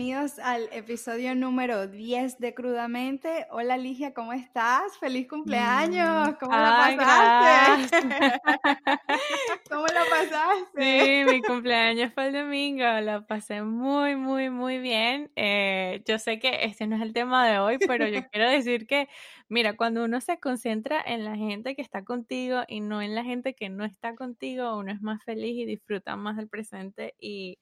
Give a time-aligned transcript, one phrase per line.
[0.00, 3.46] bienvenidos al episodio número 10 de Crudamente.
[3.50, 4.96] Hola Ligia, ¿cómo estás?
[4.98, 6.36] ¡Feliz cumpleaños!
[6.40, 8.00] ¿Cómo la pasaste?
[9.70, 11.26] ¿Cómo la pasaste?
[11.26, 15.30] Sí, mi cumpleaños fue el domingo, la pasé muy, muy, muy bien.
[15.36, 18.86] Eh, yo sé que este no es el tema de hoy, pero yo quiero decir
[18.86, 19.06] que,
[19.50, 23.22] mira, cuando uno se concentra en la gente que está contigo y no en la
[23.22, 27.58] gente que no está contigo, uno es más feliz y disfruta más del presente y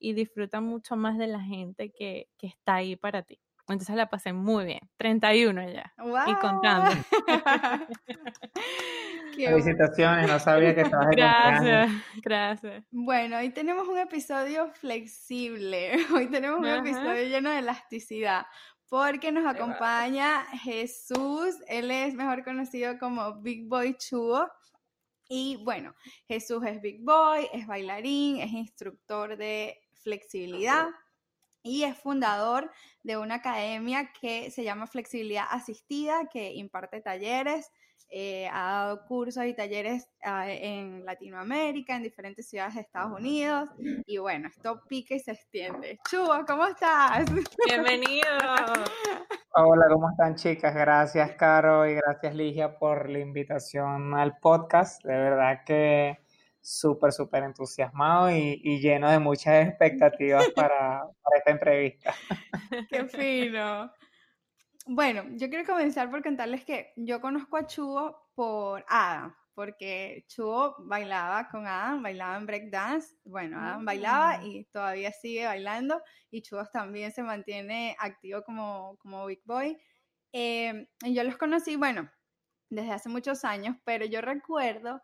[0.00, 3.38] y disfruta mucho más de la gente que, está ahí para ti.
[3.68, 4.80] Entonces la pasé muy bien.
[4.96, 5.94] 31 ya.
[6.26, 6.90] Y contando.
[9.36, 11.90] Felicitaciones, no sabía que estabas Gracias,
[12.22, 12.84] gracias.
[12.90, 15.92] Bueno, hoy tenemos un episodio flexible.
[16.14, 18.46] Hoy tenemos un episodio lleno de elasticidad.
[18.88, 21.54] Porque nos acompaña Jesús.
[21.68, 24.48] Él es mejor conocido como Big Boy Chuo.
[25.28, 25.94] Y bueno,
[26.26, 30.88] Jesús es Big Boy, es bailarín, es instructor de flexibilidad
[31.62, 32.70] y es fundador
[33.02, 37.70] de una academia que se llama Flexibilidad Asistida, que imparte talleres,
[38.12, 43.68] eh, ha dado cursos y talleres ah, en Latinoamérica, en diferentes ciudades de Estados Unidos.
[44.06, 46.00] Y bueno, esto pica y se extiende.
[46.10, 47.26] Chubo, ¿cómo estás?
[47.66, 48.26] Bienvenido.
[49.54, 50.74] Hola, ¿cómo están chicas?
[50.74, 55.04] Gracias, Caro, y gracias, Ligia, por la invitación al podcast.
[55.04, 56.18] De verdad que
[56.60, 61.02] súper, súper entusiasmado y, lleno de muchas expectativas para,
[61.36, 62.14] esta entrevista.
[62.90, 63.90] Qué fino.
[64.86, 70.76] Bueno, yo quiero comenzar por contarles que yo conozco a Chugo por Adam, porque Chugo
[70.80, 73.14] bailaba con Adam, bailaba en breakdance.
[73.24, 74.46] Bueno, Adam bailaba mm.
[74.46, 79.78] y todavía sigue bailando y Chugo también se mantiene activo como, como Big Boy.
[80.32, 82.10] Eh, yo los conocí, bueno,
[82.68, 85.02] desde hace muchos años, pero yo recuerdo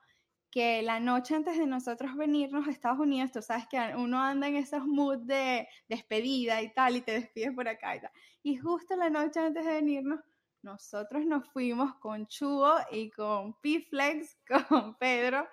[0.57, 4.49] que la noche antes de nosotros venirnos a Estados Unidos, tú sabes que uno anda
[4.49, 8.11] en esos moods de despedida y tal, y te despides por acá y tal.
[8.43, 10.21] Y justo la noche antes de venirnos,
[10.62, 14.39] nosotros nos fuimos con Chugo y con Piflex,
[14.71, 15.47] con Pedro,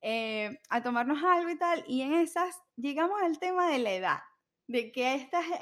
[0.00, 4.20] eh, a tomarnos algo y tal, y en esas llegamos al tema de la edad,
[4.68, 5.14] de que a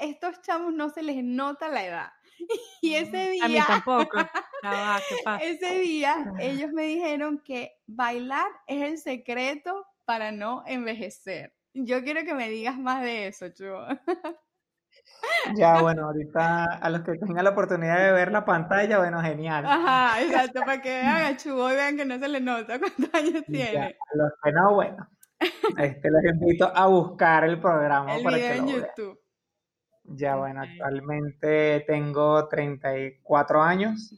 [0.03, 2.11] estos chamos no se les nota la edad.
[2.81, 3.45] Y ese día...
[3.45, 4.17] A mí tampoco.
[5.41, 11.53] Ese día ellos me dijeron que bailar es el secreto para no envejecer.
[11.73, 13.85] Yo quiero que me digas más de eso, Chuo.
[15.55, 19.65] Ya, bueno, ahorita a los que tengan la oportunidad de ver la pantalla, bueno, genial.
[19.65, 23.13] Ajá, exacto, para que vean a Chubo y vean que no se le nota cuántos
[23.13, 23.77] años tiene.
[23.77, 25.09] a los que no, bueno,
[25.77, 28.15] este, los invito a buscar el programa.
[28.15, 29.24] El video en YouTube.
[30.07, 34.13] Ya, bueno, actualmente tengo 34 años.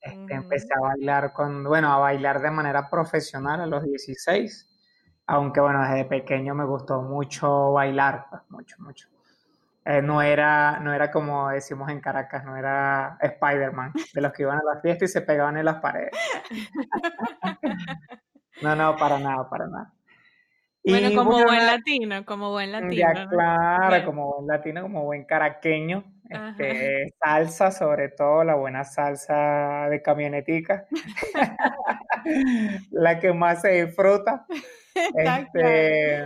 [0.00, 4.66] Este, empecé a bailar con, bueno, a bailar de manera profesional a los 16.
[5.26, 9.08] Aunque, bueno, desde pequeño me gustó mucho bailar, pues, mucho, mucho.
[9.84, 14.42] Eh, no, era, no era como decimos en Caracas, no era Spider-Man, de los que
[14.42, 16.12] iban a la fiesta y se pegaban en las paredes.
[18.62, 19.92] no, no, para nada, para nada.
[20.88, 22.92] Bueno, como buen latino, como buen latino.
[22.92, 26.04] Ya, claro, como buen latino, como buen caraqueño.
[26.28, 30.86] Este, salsa, sobre todo la buena salsa de camionetica.
[32.90, 34.46] la que más se disfruta.
[35.14, 36.24] Este,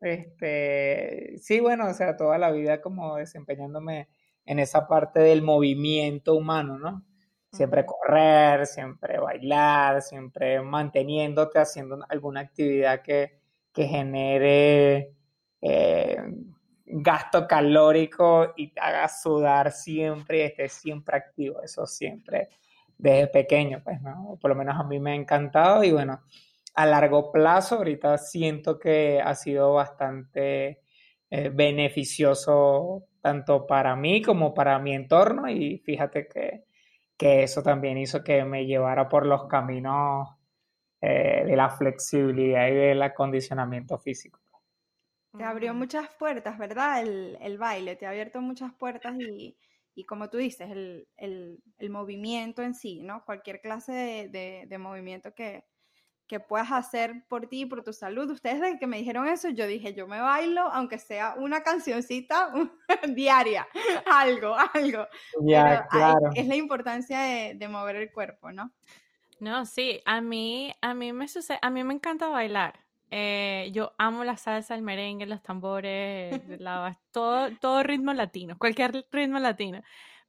[0.00, 4.08] este, sí, bueno, o sea, toda la vida como desempeñándome
[4.44, 7.04] en esa parte del movimiento humano, ¿no?
[7.50, 13.40] Siempre correr, siempre bailar, siempre manteniéndote haciendo alguna actividad que,
[13.76, 15.12] que genere
[15.60, 16.16] eh,
[16.86, 22.48] gasto calórico y te haga sudar siempre y estés siempre activo, eso siempre
[22.96, 24.38] desde pequeño, pues, ¿no?
[24.40, 26.22] Por lo menos a mí me ha encantado y bueno,
[26.74, 30.80] a largo plazo ahorita siento que ha sido bastante
[31.28, 36.64] eh, beneficioso tanto para mí como para mi entorno y fíjate que,
[37.18, 40.35] que eso también hizo que me llevara por los caminos
[41.02, 44.40] eh, de la flexibilidad y del acondicionamiento físico.
[45.36, 47.02] Te abrió muchas puertas, ¿verdad?
[47.02, 53.02] El, baile, te ha abierto muchas puertas y, como tú dices, el, movimiento en sí,
[53.02, 53.24] ¿no?
[53.26, 53.92] Cualquier clase
[54.32, 55.64] de, movimiento que,
[56.48, 58.30] puedas hacer por ti y por tu salud.
[58.30, 62.52] Ustedes desde que me dijeron eso, yo dije, yo me bailo, aunque sea una cancioncita
[63.14, 63.68] diaria,
[64.06, 65.06] algo, algo.
[65.42, 66.30] Ya, claro.
[66.34, 68.72] es la importancia de mover el cuerpo, ¿no?
[69.38, 72.80] No, sí, a mí, a mí me sucede, a mí me encanta bailar.
[73.10, 79.06] Eh, yo amo la salsa, el merengue, los tambores, la, todo, todo ritmo latino, cualquier
[79.10, 79.82] ritmo latino.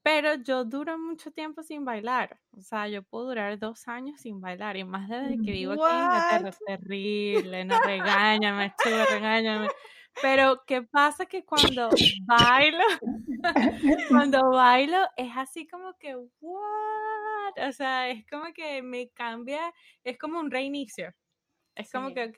[0.04, 2.40] Pero yo duro mucho tiempo sin bailar.
[2.58, 4.78] O sea, yo puedo durar dos años sin bailar.
[4.78, 6.50] Y más desde que vivo aquí en Inglaterra.
[6.50, 7.66] Es terrible.
[7.66, 8.74] No regáñame,
[9.10, 9.68] regáñame.
[10.22, 11.90] Pero ¿qué pasa que cuando
[12.26, 12.84] bailo,
[14.10, 17.27] cuando bailo es así como que, what?
[17.68, 19.74] O sea, es como que me cambia,
[20.04, 21.14] es como un reinicio.
[21.78, 22.38] Es como que, ok.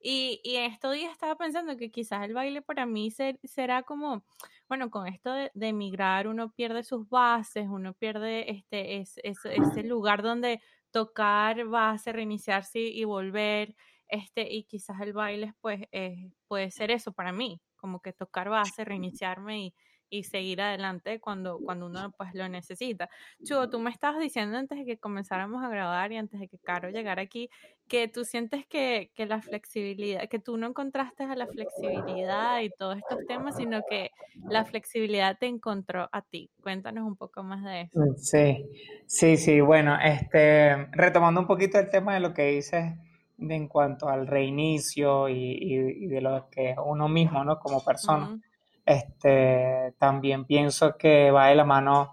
[0.00, 3.10] Y, y en estos días estaba pensando que quizás el baile para mí
[3.44, 4.24] será como,
[4.68, 10.22] bueno, con esto de, emigrar uno pierde sus bases, uno pierde este, es, ese lugar
[10.22, 13.76] donde tocar base, reiniciarse y volver.
[14.08, 18.48] Este, y quizás el baile pues eh, puede ser eso para mí, como que tocar
[18.48, 19.74] base, reiniciarme y,
[20.10, 23.08] y seguir adelante cuando, cuando uno pues lo necesita.
[23.42, 26.58] Chugo, tú me estabas diciendo antes de que comenzáramos a grabar y antes de que
[26.58, 27.50] Caro llegara aquí,
[27.88, 32.70] que tú sientes que, que la flexibilidad, que tú no encontraste a la flexibilidad y
[32.70, 34.10] todos estos temas, sino que
[34.48, 36.50] la flexibilidad te encontró a ti.
[36.62, 38.00] Cuéntanos un poco más de eso.
[38.00, 38.66] Mm, sí,
[39.06, 42.94] sí, sí, bueno, este, retomando un poquito el tema de lo que dices
[43.38, 47.58] en cuanto al reinicio y, de lo que uno mismo, ¿no?
[47.58, 48.38] Como persona.
[48.84, 52.12] Este, también pienso que va de la mano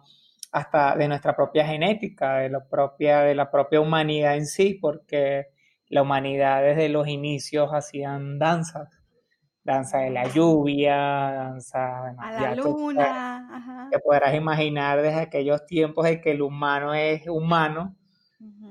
[0.51, 5.47] hasta de nuestra propia genética, de, lo propia, de la propia humanidad en sí, porque
[5.87, 8.89] la humanidad desde los inicios hacían danzas,
[9.63, 16.21] danza de la lluvia, danza a la luna, te, podrás imaginar desde aquellos tiempos de
[16.21, 17.95] que el humano es humano,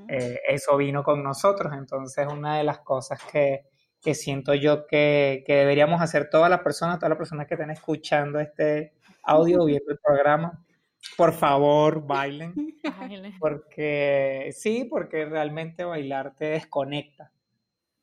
[0.07, 3.70] eh, eso vino con nosotros, entonces una de las cosas que,
[4.01, 7.69] que siento yo que, que, deberíamos hacer todas las personas, todas las personas que estén
[7.69, 8.93] escuchando este
[9.23, 10.63] audio o viendo el programa,
[11.17, 12.53] por favor, bailen.
[13.39, 17.31] Porque sí, porque realmente bailar te desconecta.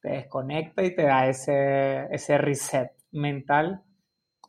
[0.00, 3.82] Te desconecta y te da ese, ese reset mental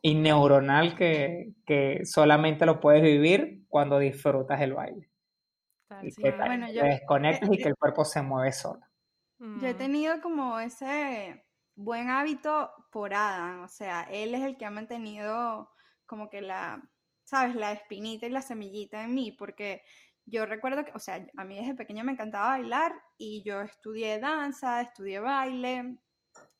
[0.02, 5.10] y neuronal que, que solamente lo puedes vivir cuando disfrutas el baile.
[6.02, 8.80] y que te desconectas y que el cuerpo se mueve solo.
[9.40, 9.78] Yo he mm.
[9.78, 15.70] tenido como ese buen hábito por Adam, o sea, él es el que ha mantenido
[16.04, 16.82] como que la,
[17.24, 19.82] sabes, la espinita y la semillita en mí, porque
[20.26, 24.18] yo recuerdo que, o sea, a mí desde pequeña me encantaba bailar y yo estudié
[24.18, 25.96] danza, estudié baile,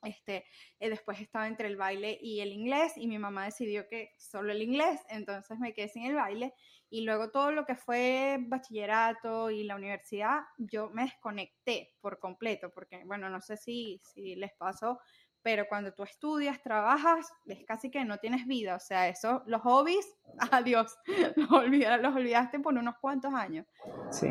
[0.03, 0.47] este,
[0.79, 4.53] eh, después estaba entre el baile y el inglés y mi mamá decidió que solo
[4.53, 6.55] el inglés, entonces me quedé sin el baile
[6.90, 12.70] y luego todo lo que fue bachillerato y la universidad, yo me desconecté por completo,
[12.70, 14.98] porque bueno, no sé si, si les pasó,
[15.42, 19.62] pero cuando tú estudias, trabajas, es casi que no tienes vida, o sea, eso, los
[19.62, 20.06] hobbies,
[20.52, 20.98] adiós,
[21.37, 23.66] los, olvidaste, por unos cuantos años.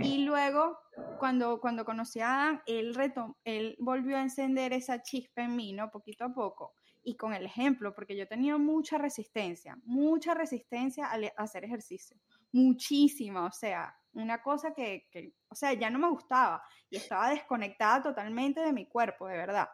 [0.01, 0.77] Y luego,
[1.17, 2.95] cuando, cuando conocí a Adam, él,
[3.44, 5.89] él volvió a encender esa chispa en mí, ¿no?
[5.89, 6.73] Poquito a poco.
[7.01, 12.17] Y con el ejemplo, porque yo tenía mucha resistencia, mucha resistencia a hacer ejercicio,
[12.51, 17.30] muchísima, o sea, una cosa que, que, o sea, ya no me gustaba y estaba
[17.30, 19.69] desconectada totalmente de mi cuerpo, de verdad.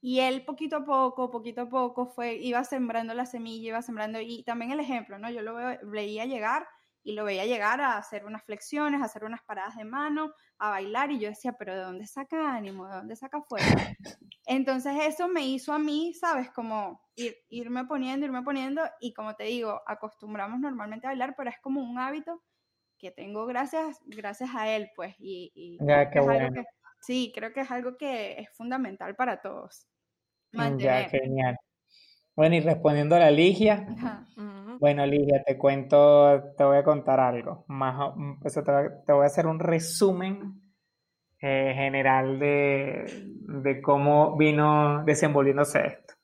[0.00, 4.20] Y él poquito a poco, poquito a poco, fue, iba sembrando la semilla, iba sembrando,
[4.20, 5.30] y también el ejemplo, ¿no?
[5.30, 6.68] Yo lo veía llegar
[7.02, 10.70] y lo veía llegar a hacer unas flexiones, a hacer unas paradas de mano, a
[10.70, 12.86] bailar, y yo decía, pero ¿de dónde saca ánimo?
[12.86, 13.66] ¿De dónde saca fuerza?
[14.46, 16.50] Entonces eso me hizo a mí, ¿sabes?
[16.50, 21.50] Como ir, irme poniendo, irme poniendo, y como te digo, acostumbramos normalmente a bailar, pero
[21.50, 22.42] es como un hábito
[22.98, 26.50] que tengo gracias, gracias a él, pues, y, ya, qué bueno.
[27.00, 29.86] Sí, creo que es algo que es fundamental para todos.
[30.52, 31.56] Mm, ya, genial.
[32.34, 33.86] Bueno, y respondiendo a la Ligia,
[34.80, 37.64] bueno, Ligia, te cuento, te voy a contar algo.
[37.68, 40.62] Más, mm, pues, te, voy a hacer un resumen
[41.40, 43.04] eh, general de,
[43.62, 46.14] de, cómo vino desenvolviéndose esto.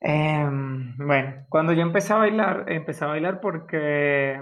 [0.00, 4.38] Em, bueno, cuando yo empecé a bailar, empecé a bailar porque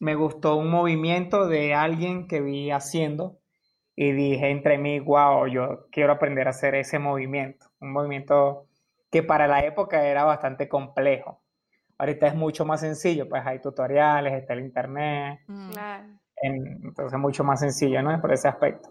[0.00, 3.38] me gustó un movimiento de alguien que vi haciendo
[3.96, 8.68] y dije entre mí, wow, yo quiero aprender a hacer ese movimiento, un movimiento
[9.10, 11.43] que para la época era bastante complejo.
[11.98, 15.70] Ahorita es mucho más sencillo, pues hay tutoriales, está el internet, mm.
[16.42, 18.20] entonces mucho más sencillo, ¿no?
[18.20, 18.90] Por ese aspecto.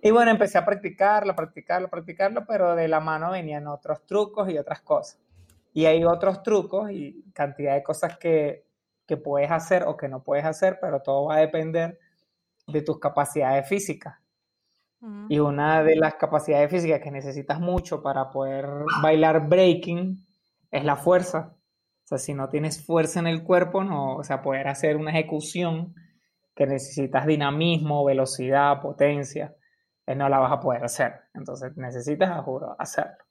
[0.00, 4.56] Y bueno, empecé a practicarlo, practicarlo, practicarlo, pero de la mano venían otros trucos y
[4.56, 5.18] otras cosas.
[5.72, 8.64] Y hay otros trucos y cantidad de cosas que,
[9.06, 11.98] que puedes hacer o que no puedes hacer, pero todo va a depender
[12.66, 14.16] de tus capacidades físicas.
[15.28, 18.66] Y una de las capacidades físicas que necesitas mucho para poder
[19.00, 20.26] bailar breaking
[20.72, 21.54] es la fuerza.
[22.08, 25.10] O sea, si no tienes fuerza en el cuerpo, no, o sea, poder hacer una
[25.10, 25.94] ejecución
[26.54, 29.54] que necesitas dinamismo, velocidad, potencia,
[30.06, 31.12] eh, no la vas a poder hacer.
[31.34, 33.24] Entonces necesitas, juro, hacerlo.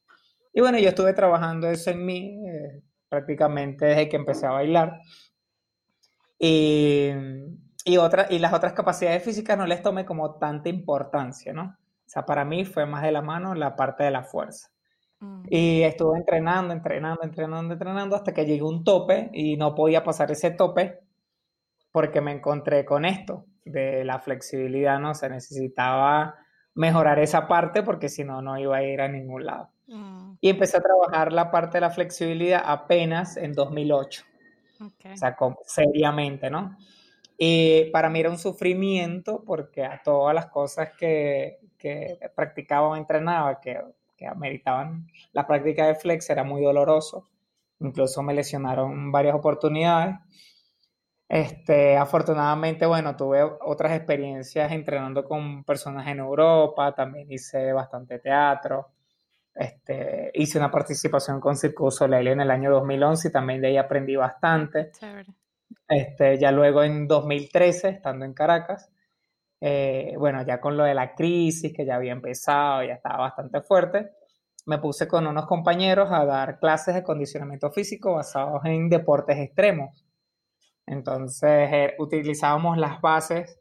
[0.53, 4.99] Y bueno, yo estuve trabajando eso en mí eh, prácticamente desde que empecé a bailar.
[6.37, 7.11] Y
[7.87, 11.77] y, otra, y las otras capacidades físicas no les tomé como tanta importancia, ¿no?
[11.79, 14.67] O sea, para mí fue más de la mano la parte de la fuerza.
[15.49, 20.03] Y estuve entrenando, entrenando, entrenando, entrenando hasta que llegué a un tope y no podía
[20.03, 20.99] pasar ese tope
[21.91, 25.15] porque me encontré con esto de la flexibilidad, ¿no?
[25.15, 26.35] Se necesitaba
[26.75, 29.69] mejorar esa parte porque si no, no iba a ir a ningún lado.
[29.87, 30.33] Mm.
[30.39, 34.23] Y empecé a trabajar la parte de la flexibilidad apenas en 2008.
[34.79, 36.77] O sea, seriamente, ¿no?
[37.35, 42.95] Y para mí era un sufrimiento porque a todas las cosas que, que practicaba o
[42.95, 43.79] entrenaba, que
[44.17, 47.29] que ameritaban la práctica de flex era muy doloroso.
[47.79, 50.15] Incluso me lesionaron varias oportunidades.
[51.29, 58.93] Este, afortunadamente, bueno, tuve otras experiencias entrenando con personas en Europa, también hice bastante teatro.
[59.53, 63.77] Este, hice una participación con Circo Soleil en el año 2011 y también de ahí
[63.77, 64.91] aprendí bastante.
[65.87, 68.91] Este, ya luego en 2013, estando en Caracas,
[69.59, 73.61] eh, bueno, ya con lo de la crisis que ya había empezado, ya estaba bastante
[73.61, 74.11] fuerte,
[74.65, 80.05] me puse con unos compañeros a dar clases de condicionamiento físico basados en deportes extremos.
[80.85, 83.59] Entonces eh, utilizábamos las bases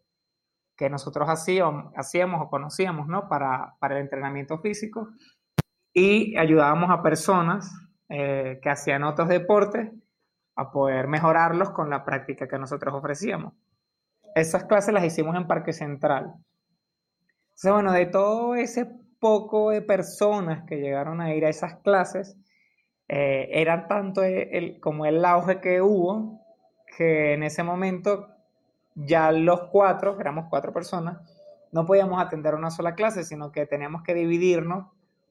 [0.76, 3.28] que nosotros hacíamos, o conocíamos ¿no?
[3.28, 5.08] para, para el entrenamiento físico
[5.92, 7.72] y ayudábamos a personas
[8.08, 9.90] eh, que hacían otros deportes
[10.56, 13.54] a poder mejorarlos con la práctica que nosotros ofrecíamos.
[14.36, 16.34] Esas clases las hicimos en Parque Central.
[17.46, 18.84] Entonces, bueno, de todo ese
[19.18, 22.36] poco de personas que llegaron a ir a esas clases,
[23.08, 26.44] eh, era tanto el, como el auge que hubo,
[26.98, 28.28] que en ese momento
[28.94, 31.16] ya los cuatro, éramos cuatro personas,
[31.72, 34.88] no podíamos atender una sola clase, sino que teníamos que dividirnos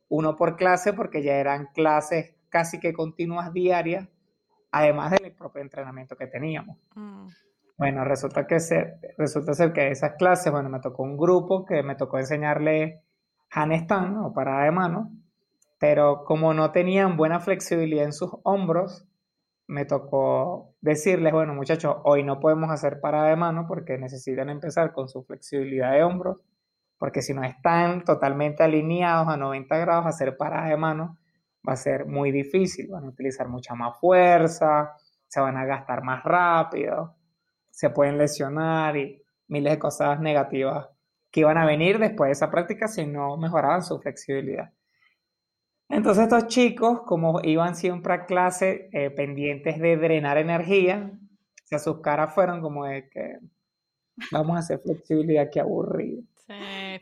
[0.10, 4.10] uno por clase porque ya eran clases casi que continuas diarias,
[4.72, 6.80] además del propio entrenamiento que teníamos.
[6.96, 7.28] Mm.
[7.78, 11.84] Bueno, resulta que ser, resulta ser que esas clases, bueno, me tocó un grupo que
[11.84, 13.02] me tocó enseñarle
[13.52, 15.12] handstand o parada de mano,
[15.78, 19.06] pero como no tenían buena flexibilidad en sus hombros,
[19.68, 24.94] me tocó decirles, bueno, muchachos, hoy no podemos hacer parada de mano porque necesitan empezar
[24.94, 26.44] con su flexibilidad de hombros,
[26.98, 31.18] porque si no están totalmente alineados a 90 grados, hacer parada de mano
[31.68, 34.94] va a ser muy difícil, van a utilizar mucha más fuerza,
[35.28, 37.15] se van a gastar más rápido
[37.76, 40.88] se pueden lesionar y miles de cosas negativas
[41.30, 44.72] que iban a venir después de esa práctica si no mejoraban su flexibilidad.
[45.90, 51.12] Entonces estos chicos, como iban siempre a clase eh, pendientes de drenar energía,
[51.70, 53.40] o sus caras fueron como de que
[54.32, 56.24] vamos a hacer flexibilidad, qué aburrido.
[56.48, 56.54] Sí,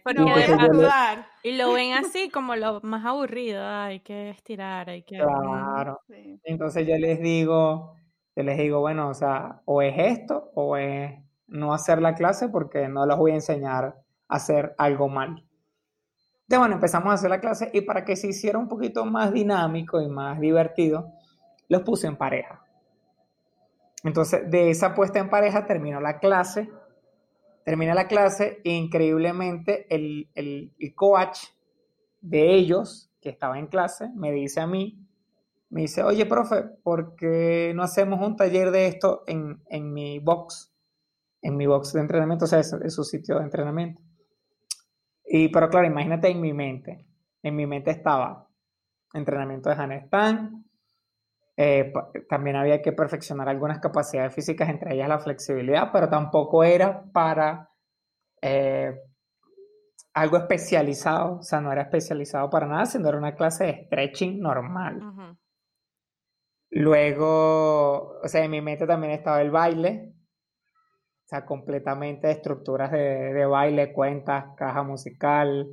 [0.04, 5.18] pero y, y lo ven así como lo más aburrido, hay que estirar, hay que...
[5.18, 6.02] Claro.
[6.44, 7.96] Entonces yo les digo,
[8.36, 11.12] yo les digo, bueno, o sea, o es esto o es
[11.48, 13.86] no hacer la clase porque no les voy a enseñar
[14.28, 15.46] a hacer algo mal.
[16.44, 19.32] Entonces, bueno, empezamos a hacer la clase y para que se hiciera un poquito más
[19.32, 21.14] dinámico y más divertido,
[21.70, 22.66] los puse en pareja.
[24.04, 26.70] Entonces, de esa puesta en pareja terminó la clase.
[27.64, 31.40] Termina la clase e increíblemente el, el, el coach
[32.20, 35.03] de ellos, que estaba en clase, me dice a mí,
[35.74, 39.58] me dice, oye, profe, ¿por qué no hacemos un taller de esto en,
[39.92, 40.72] mi box?
[41.42, 44.00] En mi box de entrenamiento, o sea, en su sitio de entrenamiento.
[45.26, 47.08] Y, pero claro, imagínate en mi mente.
[47.42, 48.48] En mi mente estaba
[49.16, 50.64] entrenamiento de handstand.
[51.58, 51.92] Eh,
[52.30, 57.72] también había que perfeccionar algunas capacidades físicas, entre ellas la flexibilidad, pero tampoco era para
[58.44, 58.94] eh,
[60.14, 64.40] algo especializado, o sea, no era especializado para nada, sino era una clase de stretching
[64.40, 65.40] normal.
[66.76, 70.12] Luego, o sea, en mi mente también estaba el baile,
[71.24, 75.70] o sea, completamente estructuras de, baile, cuentas, caja musical,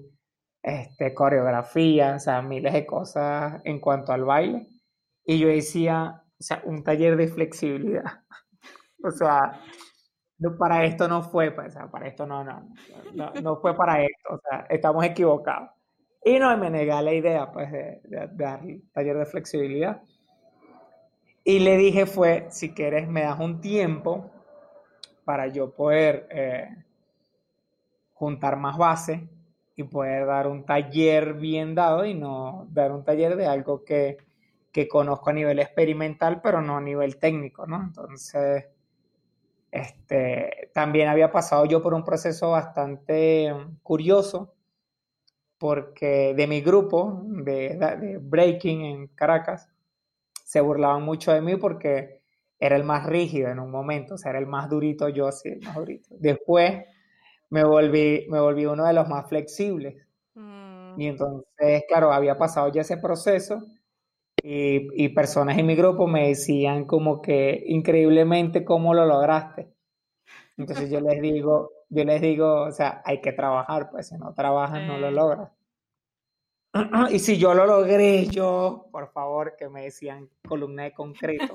[0.63, 4.69] este, coreografía, o sea, miles de cosas en cuanto al baile.
[5.25, 8.05] Y yo decía, o sea, un taller de flexibilidad.
[9.03, 9.59] o sea,
[10.39, 12.69] no, para esto no fue, o sea, para esto no, no,
[13.15, 15.71] no, no, fue para esto, o sea, estamos equivocados.
[16.23, 18.61] Y no me negué la idea, pues, de, de dar
[18.93, 20.03] taller de flexibilidad.
[21.45, 24.31] Y le dije fue, si quieres me das un tiempo
[25.25, 26.69] para yo poder eh,
[28.13, 29.29] juntar más base
[29.77, 34.19] y poder dar un taller bien dado y no dar un taller de algo que,
[34.73, 37.83] que conozco a nivel experimental, pero no a nivel técnico, ¿no?
[37.83, 38.67] Entonces,
[39.71, 44.53] este, también había pasado yo por un proceso bastante curioso,
[45.59, 49.69] porque de mi grupo de breaking en Caracas,
[50.51, 52.23] se burlaban mucho de mí porque
[52.59, 55.49] era el más rígido en un momento, o sea, era el más durito yo, sí,
[55.49, 56.09] el más durito.
[56.19, 56.87] Después
[57.51, 59.95] me volví, me volví uno de los más flexibles.
[60.35, 61.01] Mm.
[61.01, 63.63] Y entonces, claro, había pasado ya ese proceso
[64.43, 69.69] y, y personas en mi grupo me decían como que increíblemente cómo lo lograste.
[70.57, 74.35] Entonces yo les digo, yo les digo, o sea, hay que trabajar, pues si no
[74.35, 75.53] trabajas no lo logras.
[77.11, 81.55] Y si yo lo logré, yo, por favor, que me decían columna de concreto.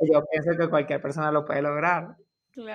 [0.00, 2.16] yo pienso que cualquier persona lo puede lograr.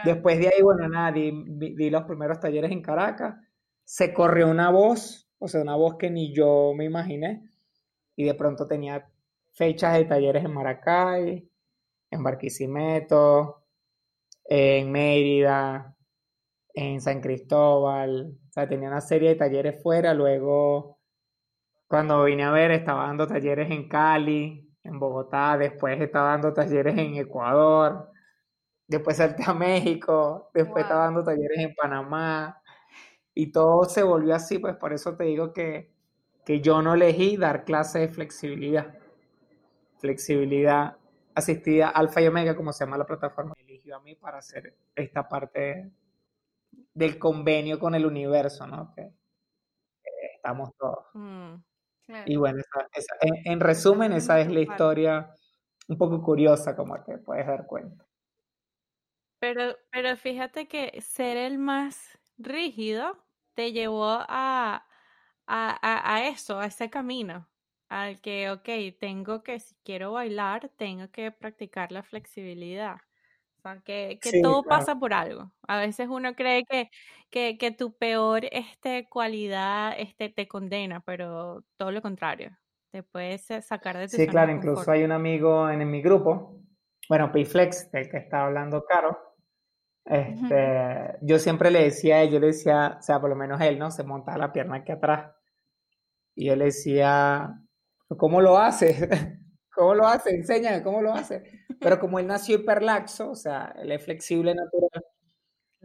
[0.04, 3.36] Después de ahí, bueno, nada, di, di, los primeros talleres en Caracas.
[3.84, 7.50] Se corrió una voz, o sea, una voz que ni yo me imaginé.
[8.16, 9.10] Y de pronto tenía
[9.52, 11.50] fechas de talleres en Maracay,
[12.12, 13.64] en Barquisimeto,
[14.44, 15.96] en Mérida,
[16.74, 21.00] en San Cristóbal, sea, tenía una serie de talleres fuera, luego
[21.88, 26.98] cuando vine a ver estaba dando talleres en Cali, en Bogotá, después estaba dando talleres
[26.98, 28.12] en Ecuador,
[28.88, 32.62] después salté a México, después estaba dando talleres en Panamá,
[33.34, 35.92] y todo se volvió así, pues por eso te digo que,
[36.46, 38.96] que yo no elegí dar clases de flexibilidad.
[40.00, 40.98] Flexibilidad
[41.36, 45.28] asistida Alfa y Omega, como se llama la plataforma, eligió a mí para hacer esta
[45.28, 45.90] parte
[46.94, 48.94] del convenio con el universo, ¿no?
[48.96, 49.14] Que,
[50.36, 51.06] estamos todos.
[51.14, 51.56] Mm,
[52.26, 52.62] y bueno,
[53.46, 55.32] en, resumen, esa es la historia
[55.88, 58.06] un poco curiosa, como te puedes dar cuenta.
[59.40, 63.18] Pero, pero fíjate que ser el más rígido
[63.54, 64.86] te llevó a,
[65.46, 67.48] a, a, eso, a ese camino,
[67.90, 73.02] al que, ok, tengo que, si quiero bailar, tengo que practicar la flexibilidad.
[73.60, 75.52] O sea, que, que todo pasa por algo.
[75.68, 76.90] A veces uno cree que,
[77.30, 82.58] que, que tu peor este, cualidad este, te condena, pero todo lo contrario.
[82.92, 86.60] Te puedes sacar de tu Sí, claro, incluso hay un amigo en, mi grupo,
[87.08, 89.18] bueno, Payflex, del que está hablando Caro.
[90.06, 93.62] Este, Yo siempre le decía a él, yo le decía, o sea, por lo menos
[93.62, 93.92] él, ¿no?
[93.92, 95.32] Se monta la pierna aquí atrás.
[96.36, 97.54] Y yo le decía,
[98.18, 99.08] ¿cómo lo haces?
[99.76, 100.32] ¿Cómo lo hace?
[100.36, 101.44] Enséñame cómo lo hace.
[101.80, 105.06] Pero como él nació hiperlaxo, o sea, él es flexible natural,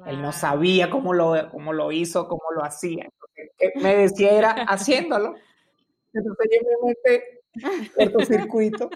[0.06, 3.08] él no sabía cómo lo, cómo lo hizo, cómo lo hacía.
[3.76, 5.34] me decía era haciéndolo.
[6.12, 6.94] Entonces yo me
[7.96, 8.90] metí circuito.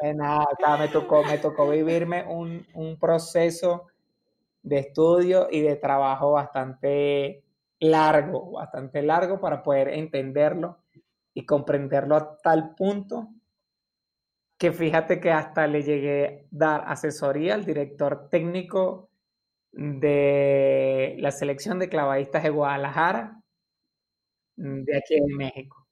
[0.00, 0.46] Eh, nada,
[0.78, 3.86] me tocó, me tocó vivirme un, un proceso
[4.62, 7.44] de estudio y de trabajo bastante
[7.78, 10.78] largo, bastante largo para poder entenderlo
[11.34, 13.28] y comprenderlo a tal punto
[14.62, 19.10] que fíjate que hasta le llegué a dar asesoría al director técnico
[19.72, 23.42] de la selección de clavadistas de Guadalajara,
[24.58, 25.88] mm, de aquí en México,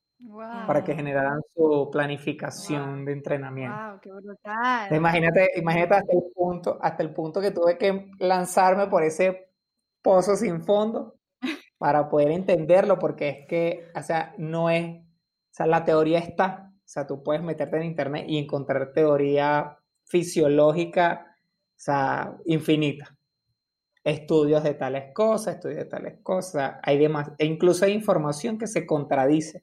[0.69, 3.77] para que generaran su planificación de entrenamiento.
[3.77, 4.95] Wow, qué brutal.
[4.95, 9.49] Imagínate, imagínate hasta el punto, hasta el punto que tuve que lanzarme por ese
[10.01, 11.17] pozo sin fondo
[11.77, 16.70] para poder entenderlo, porque es que, o sea, no es o sea, la teoría está.
[16.91, 23.17] O sea, tú puedes meterte en internet y encontrar teoría fisiológica, o sea, infinita.
[24.03, 28.67] Estudios de tales cosas, estudios de tales cosas, hay demás, e incluso hay información que
[28.67, 29.63] se contradice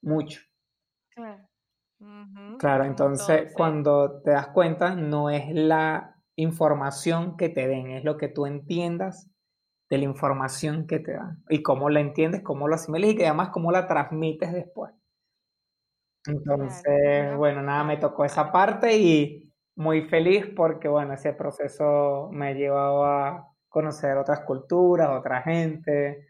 [0.00, 0.40] mucho.
[1.10, 1.46] Claro.
[2.58, 8.16] Claro, entonces cuando te das cuenta, no es la información que te den, es lo
[8.16, 9.28] que tú entiendas
[9.90, 13.26] de la información que te dan y cómo la entiendes, cómo lo asimilas y que
[13.26, 14.94] además cómo la transmites después.
[16.26, 22.48] Entonces, bueno, nada, me tocó esa parte y muy feliz porque, bueno, ese proceso me
[22.48, 26.28] ha llevado a conocer otras culturas, otra gente,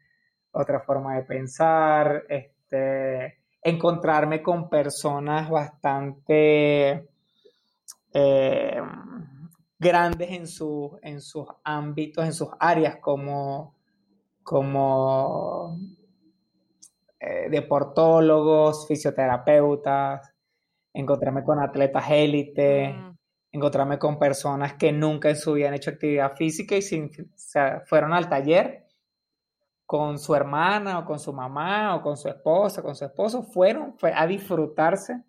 [0.52, 7.09] otra forma de pensar, este, encontrarme con personas bastante
[8.14, 8.83] eh,
[9.78, 13.74] grandes en, su, en sus ámbitos, en sus áreas como,
[14.42, 15.76] como
[17.24, 20.35] eh, deportólogos, fisioterapeutas,
[20.92, 23.18] encontrarme con atletas élite, mm.
[23.52, 27.12] encontrarme con personas que nunca en su vida han hecho actividad física y sin,
[27.87, 28.87] fueron al taller
[29.87, 33.96] con su hermana o con su mamá o con su esposa, con su esposo, fueron
[33.98, 35.22] fue a disfrutarse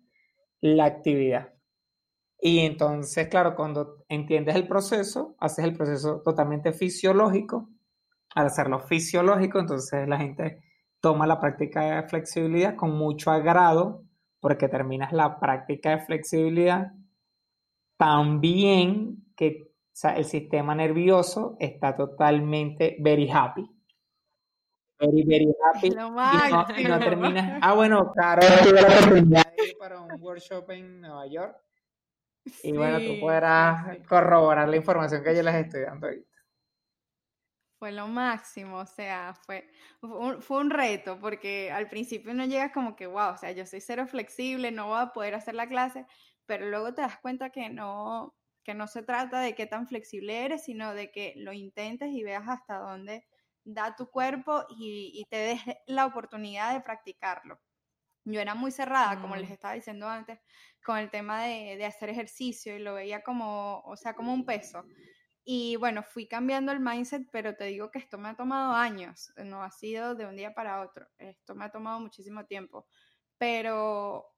[0.60, 1.52] la actividad.
[2.40, 7.68] Y entonces, claro, cuando entiendes el proceso, haces el proceso totalmente fisiológico.
[8.34, 10.60] Al hacerlo fisiológico, entonces la gente
[11.04, 14.04] toma la práctica de flexibilidad con mucho agrado,
[14.40, 16.92] porque terminas la práctica de flexibilidad
[17.98, 19.70] también que
[20.16, 23.68] el sistema nervioso está totalmente very happy.
[24.98, 25.88] Very, very happy.
[25.88, 27.58] y, no, terminas.
[27.62, 31.58] Ah, bueno, claro, tuve la oportunidad de ir para un workshop en Nueva York.
[32.62, 36.33] Y bueno, tú podrás corroborar la información que yo les estoy dando ahorita.
[37.84, 39.68] Fue lo máximo, o sea, fue,
[40.00, 43.82] fue un, reto, porque al principio no llegas como que, wow, o sea, yo soy
[43.82, 46.06] cero flexible, no voy a poder hacer la clase,
[46.46, 50.46] pero luego te das cuenta que no, que no se trata de qué tan flexible
[50.46, 53.26] eres, sino de que lo intentes y veas hasta dónde
[53.64, 57.60] da tu cuerpo y, te des la oportunidad de practicarlo.
[58.24, 59.52] Yo era muy cerrada, como les mm.
[59.52, 60.40] estaba diciendo antes,
[60.82, 64.46] con el tema de, de, hacer ejercicio y lo veía como, o sea, como un
[64.46, 64.86] peso.
[65.44, 69.32] Y bueno, fui cambiando el mindset, pero te digo que esto me ha tomado años,
[69.36, 72.86] no ha sido de un día para otro, esto me ha tomado muchísimo tiempo,
[73.36, 74.34] pero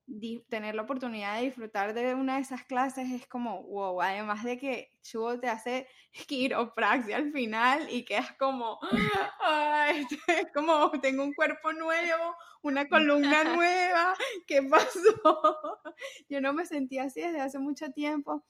[0.49, 4.59] tener la oportunidad de disfrutar de una de esas clases es como, wow, además de
[4.59, 5.89] que Chubo te hace
[6.29, 8.79] quiropraxia al final y quedas como,
[9.41, 14.15] Ay, es como, tengo un cuerpo nuevo, una columna nueva,
[14.47, 15.81] ¿qué pasó?
[16.29, 18.45] Yo no me sentía así desde hace mucho tiempo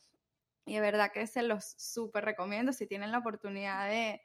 [0.66, 2.72] y de verdad que se los súper recomiendo.
[2.72, 4.20] Si tienen la oportunidad de,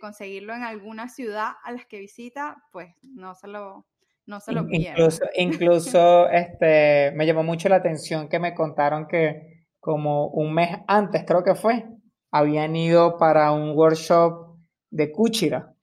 [0.00, 3.86] conseguirlo en alguna ciudad a las que visita, pues no se lo,
[4.26, 4.94] no se lo pierdan.
[4.94, 10.78] Incluso, incluso este, me llamó mucho la atención que me contaron que como un mes
[10.88, 11.84] antes, creo que fue,
[12.30, 14.56] habían ido para un workshop
[14.90, 15.74] de Kuchira,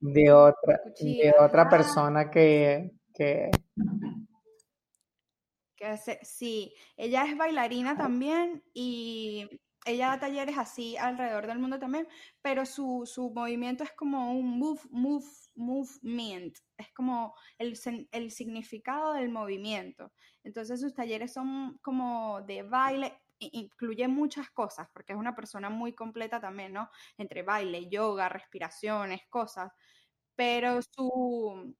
[0.00, 1.68] de otra, de otra ah.
[1.70, 3.50] persona que, que
[6.22, 9.48] sí, ella es bailarina también y
[9.84, 12.08] ella da talleres así alrededor del mundo también,
[12.42, 17.78] pero su, movimiento es como un move, move, movement, es como el,
[18.12, 20.12] el significado del movimiento.
[20.42, 25.92] Entonces sus talleres son como de baile, incluye muchas cosas, porque es una persona muy
[25.92, 26.88] completa también, ¿no?
[27.18, 29.72] Entre baile, yoga, respiraciones, cosas,
[30.34, 31.74] pero su,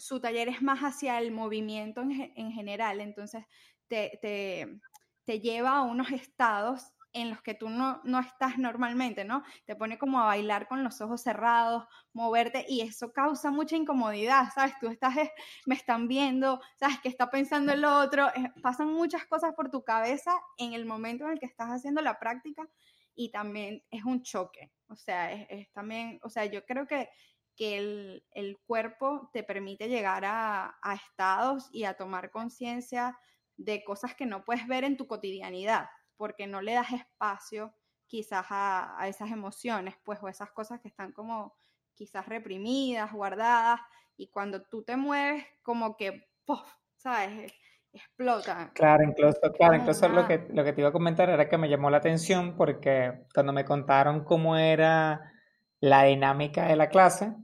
[0.00, 3.44] su taller es más hacia el movimiento en, general, entonces
[3.86, 9.44] te, te, lleva a unos estados en los que tú no, no, estás normalmente, ¿no?
[9.64, 14.48] Te pone como a bailar con los ojos cerrados, moverte y eso causa mucha incomodidad,
[14.52, 14.74] ¿sabes?
[14.80, 15.32] Tú estás, eh,
[15.66, 16.98] me están viendo, ¿sabes?
[17.00, 18.26] Que está pensando el otro,
[18.62, 22.18] pasan muchas cosas por tu cabeza en el momento en el que estás haciendo la
[22.18, 22.68] práctica
[23.14, 27.08] y también es un choque, o sea, es también, o sea, yo creo que
[27.56, 33.18] que el, cuerpo te permite llegar a, estados y a tomar conciencia
[33.56, 37.74] de cosas que no puedes ver en tu cotidianidad, porque no le das espacio
[38.06, 41.54] quizás a, esas emociones, pues, o esas cosas que están como
[41.94, 43.80] quizás reprimidas, guardadas,
[44.16, 46.70] y cuando tú te mueves, como que, ¡puff!
[47.00, 47.52] ¿sabes?
[47.92, 48.70] Explota.
[48.74, 51.68] Claro, incluso, claro, incluso lo que, lo que te iba a comentar era que me
[51.68, 55.32] llamó la atención porque cuando me contaron cómo era
[55.80, 57.34] la dinámica de la clase,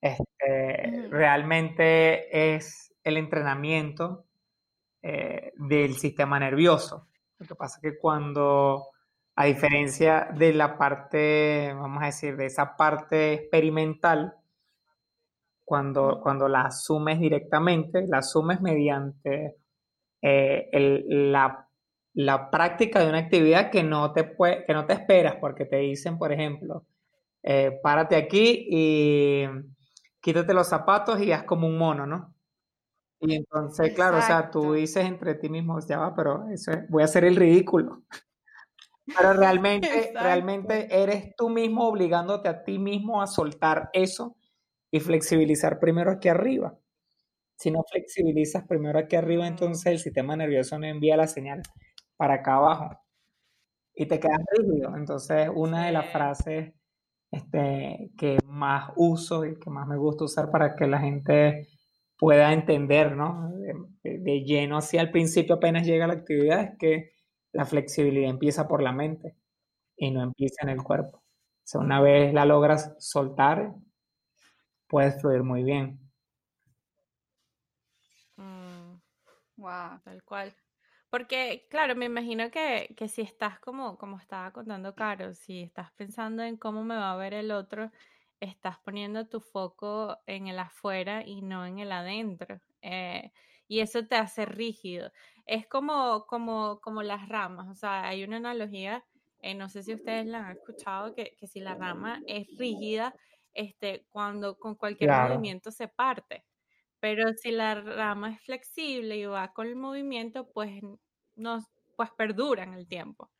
[0.00, 4.24] este, realmente es el entrenamiento
[5.02, 7.08] eh, del sistema nervioso.
[7.38, 8.88] Lo que pasa es que cuando,
[9.36, 14.34] a diferencia de la parte, vamos a decir, de esa parte experimental,
[15.64, 19.56] cuando, cuando la asumes directamente, la asumes mediante
[20.20, 20.68] eh,
[21.08, 21.68] la,
[22.14, 25.76] la, práctica de una actividad que no, te puede, que no te esperas, porque te
[25.76, 26.84] dicen, por ejemplo,
[27.42, 29.44] eh, párate aquí y
[30.20, 32.34] quítate los zapatos y haz como un mono, ¿no?
[33.20, 37.02] Y entonces, claro, o sea, tú dices entre ti mismo, ya va, pero eso voy
[37.02, 38.02] a hacer el ridículo.
[39.06, 44.36] Pero realmente, realmente eres tú mismo obligándote a ti mismo a soltar eso
[44.92, 46.78] y flexibilizar primero aquí arriba.
[47.56, 51.60] Si no flexibilizas primero aquí arriba, entonces el sistema nervioso no envía la señal
[52.16, 53.00] para acá abajo
[53.94, 54.96] y te quedas rígido.
[54.96, 56.72] Entonces, una de las frases
[57.30, 61.68] este, que más uso y que más me gusta usar para que la gente
[62.18, 63.50] pueda entender, ¿no?
[64.02, 67.12] De, lleno hacia el principio apenas llega la actividad, es que
[67.52, 69.36] la flexibilidad empieza por la mente
[69.96, 71.18] y no empieza en el cuerpo.
[71.18, 73.74] O sea, una vez la logras soltar,
[74.88, 76.00] puedes fluir muy bien.
[79.56, 80.00] wow, mm.
[80.04, 80.54] tal cual.
[81.10, 85.92] Porque, claro, me imagino que, que si estás como, como estaba contando Caro, si estás
[85.92, 87.90] pensando en cómo me va a ver el otro,
[88.38, 92.60] estás poniendo tu foco en el afuera y no en el adentro.
[92.82, 93.32] Eh,
[93.66, 95.12] y eso te hace rígido.
[95.46, 97.68] Es como, como, como las ramas.
[97.68, 99.04] O sea, hay una analogía,
[99.40, 103.16] eh, no sé si ustedes la han escuchado, que, que si la rama es rígida,
[103.52, 106.44] este, cuando con cualquier movimiento se parte.
[107.00, 110.82] Pero si la rama es flexible y va con el movimiento, pues,
[111.34, 111.58] no,
[111.96, 113.30] pues perdura en el tiempo.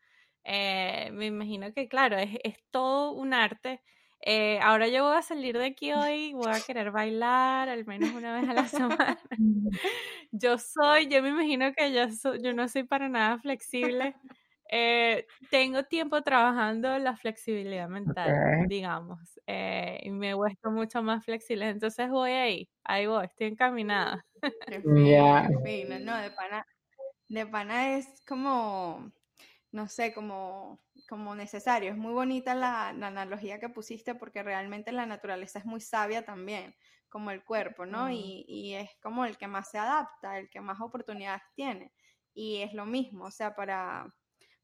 [0.45, 2.39] Eh, me imagino que, claro, es,
[2.71, 3.83] todo un arte.
[4.23, 8.11] Eh, ahora yo voy a salir de aquí hoy, voy a querer bailar al menos
[8.13, 8.69] una vez a la
[9.17, 9.19] semana.
[10.33, 12.07] yo soy, yo me imagino que yo,
[12.43, 14.15] yo no soy para nada flexible.
[14.73, 21.25] Eh, tengo tiempo trabajando la flexibilidad mental, digamos, eh, y me he vuelto mucho más
[21.25, 24.25] flexible, entonces voy ahí, ahí voy, estoy encaminada.
[25.13, 25.49] Ya.
[25.49, 26.67] No, de pana,
[27.29, 29.13] de pana es como,
[29.73, 31.91] no sé, como, como necesario.
[31.91, 36.77] Es muy bonita la, analogía que pusiste porque realmente la naturaleza es muy sabia también,
[37.09, 38.09] como el cuerpo, ¿no?
[38.09, 41.93] Y, y es como el que más se adapta, el que más oportunidades tiene.
[42.33, 44.15] Y es lo mismo, o sea, para,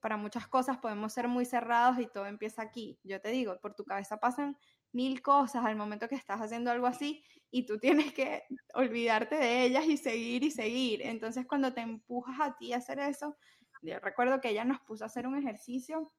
[0.07, 2.97] para muchas cosas podemos ser muy cerrados y todo empieza aquí.
[3.03, 4.57] Yo te digo, por tu cabeza pasan
[4.93, 9.65] mil cosas al momento que estás haciendo algo así y tú tienes que olvidarte de
[9.65, 11.03] ellas y seguir y seguir.
[11.03, 13.37] Entonces cuando te empujas a ti a hacer eso,
[13.83, 16.13] yo recuerdo que ella nos puso a hacer un ejercicio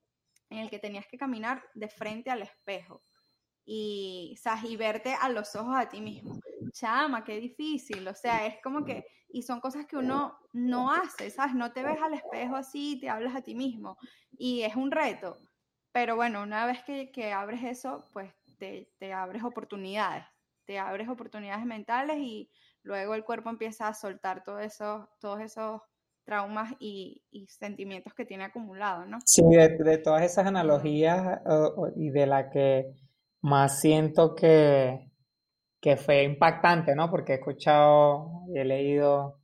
[0.49, 3.05] en el que tenías que caminar de frente al espejo
[3.63, 6.41] y, y verte a los ojos a ti mismo.
[6.79, 11.29] Chama, qué difícil, o sea, es como que y son cosas que uno no hace,
[11.29, 11.55] ¿sabes?
[11.55, 13.97] No te ves al espejo así y te hablas a ti mismo
[14.37, 15.39] y es un reto,
[15.91, 20.23] pero bueno, una vez que, abres eso, pues te, abres oportunidades,
[20.65, 22.49] te abres oportunidades mentales y
[22.83, 25.81] luego el cuerpo empieza a soltar todo eso, todos esos
[26.25, 29.17] traumas y, sentimientos que tiene acumulados, ¿no?
[29.25, 31.41] Sí, de, todas esas analogías
[31.95, 32.93] y de la que
[33.41, 35.06] más siento que,
[35.87, 37.09] que fue impactante, ¿no?
[37.09, 39.39] Porque he escuchado y he leído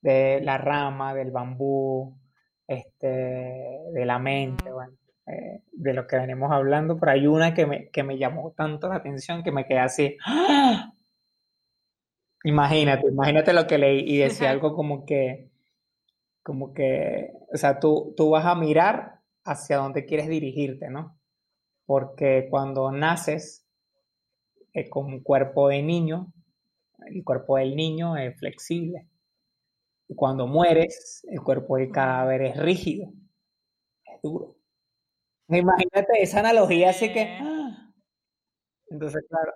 [0.00, 2.18] de la rama, del bambú,
[2.66, 4.94] este, de la mente, bueno,
[5.26, 8.88] eh, de lo que venimos hablando, pero hay una que me, que me llamó tanto
[8.88, 10.16] la atención que me quedé así.
[10.24, 10.90] ¡Ah!
[12.44, 15.50] Imagínate, imagínate lo que leí y decía algo como que,
[16.42, 21.18] como que, o sea, tú, tú vas a mirar hacia dónde quieres dirigirte, ¿no?
[21.84, 23.63] Porque cuando naces,
[24.90, 26.32] con un cuerpo de niño,
[27.06, 29.08] el cuerpo del niño es flexible.
[30.08, 33.12] Y cuando mueres, el cuerpo del cadáver es rígido,
[34.04, 34.56] es duro.
[35.48, 37.38] Imagínate esa analogía, así que...
[37.40, 37.92] ¡ah!
[38.88, 39.52] Entonces, claro.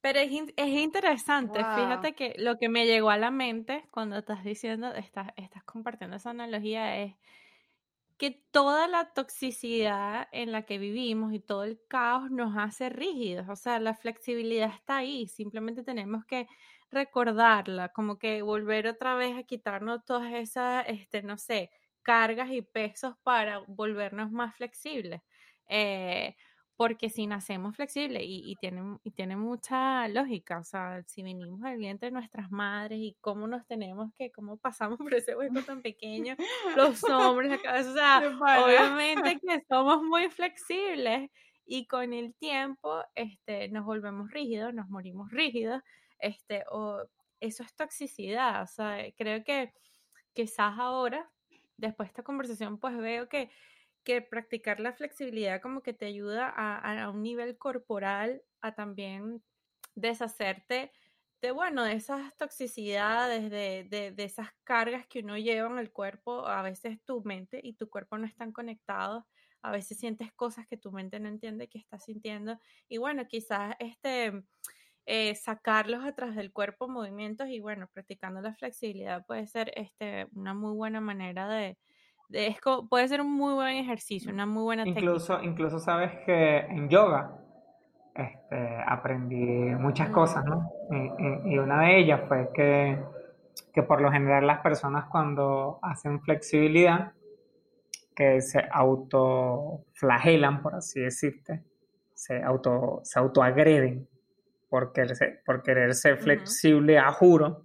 [0.00, 4.92] Pero es, interesante, fíjate que lo que me llegó a la mente cuando estás diciendo,
[4.94, 7.14] estás, estás compartiendo esa analogía es
[8.22, 13.48] que toda la toxicidad en la que vivimos y todo el caos nos hace rígidos.
[13.48, 16.46] O sea, la flexibilidad está ahí, simplemente tenemos que
[16.92, 21.70] recordarla, como que volver otra vez a quitarnos todas esas, este, no sé,
[22.02, 25.20] cargas y pesos para volvernos más flexibles.
[25.68, 26.36] Eh,
[26.76, 31.60] porque si nacemos flexibles y, y, tiene, y tiene mucha lógica, o sea, si venimos
[31.60, 35.62] del vientre de nuestras madres y cómo nos tenemos que, cómo pasamos por ese hueco
[35.62, 36.36] tan pequeño,
[36.76, 38.22] los hombres, la cabeza, o sea,
[38.64, 41.30] obviamente que somos muy flexibles
[41.66, 45.82] y con el tiempo este, nos volvemos rígidos, nos morimos rígidos,
[46.18, 47.02] este, o
[47.40, 49.72] eso es toxicidad, o sea, creo que
[50.32, 51.30] quizás ahora,
[51.76, 53.50] después de esta conversación, pues veo que
[54.04, 59.42] que practicar la flexibilidad como que te ayuda a, un nivel corporal a también
[59.94, 60.92] deshacerte
[61.40, 66.46] de, bueno, de esas toxicidades, de, de, esas cargas que uno lleva en el cuerpo,
[66.46, 69.24] a veces tu mente y tu cuerpo no están conectados,
[69.60, 72.58] a veces sientes cosas que tu mente no entiende que estás sintiendo.
[72.88, 74.44] Y bueno, quizás este...
[75.04, 80.54] Eh, sacarlos atrás del cuerpo, movimientos y bueno, practicando la flexibilidad puede ser este, una
[80.54, 81.76] muy buena manera de,
[82.88, 85.50] puede ser un muy buen ejercicio, una muy buena incluso, técnica.
[85.50, 87.38] Incluso sabes que en yoga
[88.14, 90.70] este, aprendí muchas cosas, ¿no?
[91.46, 93.02] Y, una de ellas fue que,
[93.72, 97.12] que por lo general las personas cuando hacen flexibilidad,
[98.14, 101.62] que se autoflagelan, por así decirte,
[102.14, 104.06] se, auto, se autoagreden
[104.68, 104.92] por
[105.44, 107.64] por querer ser flexible a juro,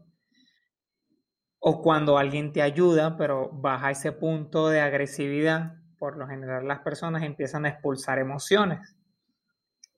[1.70, 6.80] o cuando alguien te ayuda, pero baja ese punto de agresividad, por lo general las
[6.80, 8.96] personas empiezan a expulsar emociones.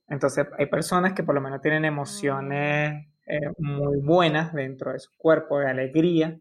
[0.08, 5.16] Entonces hay personas que por lo menos tienen emociones eh, muy buenas dentro de su
[5.16, 6.36] cuerpo, de alegría,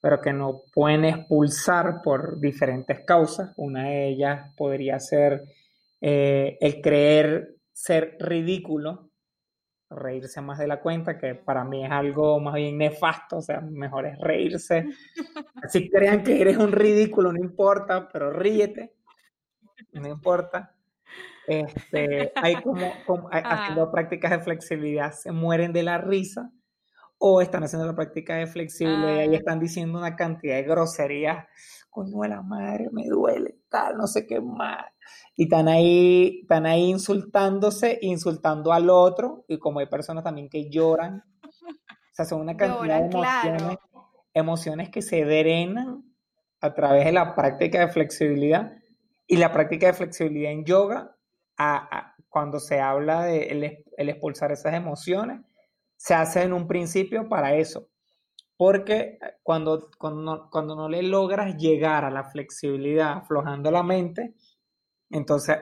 [0.00, 3.52] pero que no pueden expulsar por diferentes causas.
[3.58, 5.44] Una de ellas podría ser
[6.00, 9.11] eh, el creer ser ridículo
[9.94, 13.60] reírse más de la cuenta, que para mí es algo más bien nefasto, o sea,
[13.60, 14.86] mejor es reírse.
[15.62, 18.94] Así crean que eres un ridículo, no importa, pero ríete,
[19.92, 20.74] no importa.
[21.46, 26.50] Este, hay como, haciendo prácticas de flexibilidad, se mueren de la risa
[27.18, 31.46] o están haciendo la práctica de flexibilidad y ahí están diciendo una cantidad de groserías,
[31.90, 34.91] coño de la madre, me duele, tal, no sé qué más
[35.34, 40.68] y están ahí, están ahí insultándose, insultando al otro, y como hay personas también que
[40.70, 43.78] lloran, o sea, son una cantidad de emociones,
[44.34, 46.04] emociones que se drenan
[46.60, 48.72] a través de la práctica de flexibilidad,
[49.26, 51.16] Y la práctica de flexibilidad en yoga,
[52.28, 55.40] cuando se habla de el, expulsar esas emociones,
[55.96, 57.88] se hace en un principio para eso.
[58.56, 64.34] Porque cuando, cuando, cuando no le logras llegar a la flexibilidad aflojando la mente,
[65.12, 65.58] entonces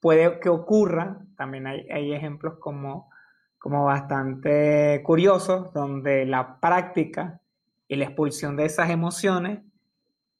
[0.00, 3.10] puede que ocurra, también hay, hay ejemplos como,
[3.58, 7.40] como bastante curiosos, donde la práctica
[7.88, 9.60] y la expulsión de esas emociones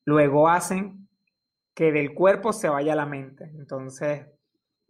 [0.05, 1.09] luego hacen
[1.75, 3.51] que del cuerpo se vaya a la mente.
[3.57, 4.27] Entonces,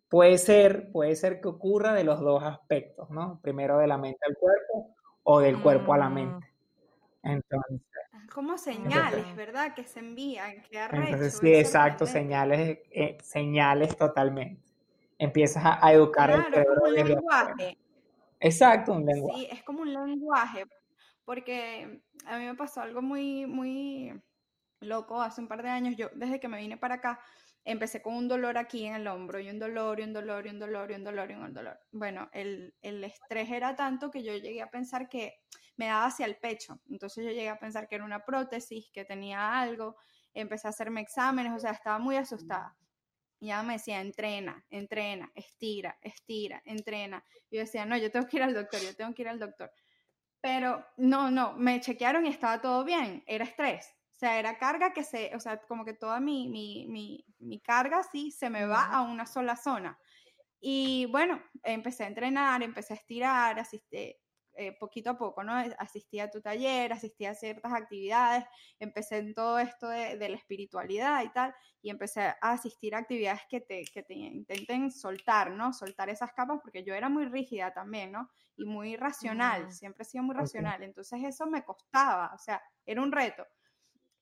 [0.09, 3.41] puede ser, puede ser que ocurra de los dos aspectos, ¿no?
[3.43, 6.15] Primero de la mente al cuerpo o del cuerpo a la mm.
[6.15, 6.47] mente.
[7.23, 8.04] Entonces.
[8.35, 9.75] Como señales, ¿verdad?
[9.75, 14.61] Que se envían, que Entonces, sí, exacto, señales, eh, señales totalmente.
[15.17, 16.75] Empiezas a, educar el cerebro.
[16.75, 17.79] Como un lenguaje.
[18.41, 19.39] Exacto, un lenguaje.
[19.39, 20.65] Sí, es como un lenguaje,
[21.25, 24.21] porque a mí me pasó algo muy, muy
[24.81, 25.95] loco hace un par de años.
[25.97, 27.21] Yo, desde que me vine para acá,
[27.65, 30.51] empecé con un dolor aquí en el hombro y un dolor y un dolor y
[30.51, 31.81] un dolor y un dolor y un dolor.
[31.93, 35.41] Bueno, el, el estrés era tanto que yo llegué a pensar que
[35.77, 36.81] me daba hacia el pecho.
[36.89, 39.97] Entonces yo llegué a pensar que era una prótesis, que tenía algo.
[40.35, 42.77] Empecé a hacerme exámenes, o sea, estaba muy asustada.
[43.41, 47.25] Y ella me decía, entrena, entrena, estira, estira, entrena.
[47.51, 49.39] Y yo decía, no, yo tengo que ir al doctor, yo tengo que ir al
[49.39, 49.71] doctor.
[50.41, 53.95] Pero no, no, me chequearon y estaba todo bien, era estrés.
[54.25, 58.03] Sea, era carga que se, o sea, como que toda mi, mi, mi, mi carga
[58.05, 59.99] sí se me va a una sola zona.
[60.59, 64.17] Y bueno, empecé a entrenar, empecé a estirar, asistí,
[64.55, 65.53] eh, poquito a poco, ¿no?
[65.77, 68.47] Asistí a tu taller, asistí a ciertas actividades,
[68.79, 73.01] empecé en todo esto de, de, la espiritualidad y tal, y empecé a asistir a
[73.01, 75.75] actividades que te, que te intenten soltar, ¿no?
[75.75, 78.31] Soltar esas capas, porque yo era muy rígida también, ¿no?
[78.57, 83.03] Y muy racional, siempre he sido muy racional, entonces eso me costaba, o sea, era
[83.03, 83.47] un reto.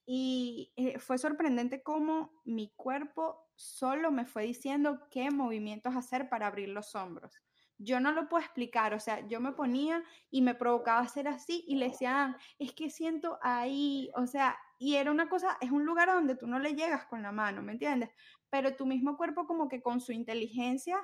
[0.05, 6.47] Y eh, fue sorprendente cómo mi cuerpo solo me fue diciendo qué movimientos hacer para
[6.49, 7.43] abrir los hombros
[7.83, 11.65] yo no lo puedo explicar, o sea, yo me ponía y me provocaba hacer así
[11.67, 15.85] y le decían, es que siento ahí, o sea, y era una cosa, es un
[15.85, 18.11] lugar donde tú no le llegas con la mano, ¿me entiendes?
[18.51, 20.97] Pero tu mismo cuerpo como que con su inteligencia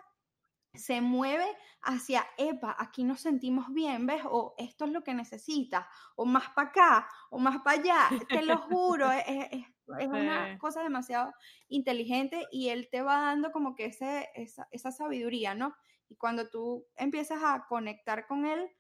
[0.75, 1.47] se mueve
[1.83, 4.23] hacia, epa, aquí nos sentimos bien, ¿ves?
[4.25, 8.43] O esto es lo que necesitas, o más para acá, o más para allá, te
[8.43, 9.25] lo juro, es,
[9.99, 11.33] es, una cosa demasiado
[11.69, 15.75] inteligente y él te va dando como que ese, esa, esa sabiduría, ¿no?
[16.09, 18.71] Y cuando tú empiezas a conectar con él,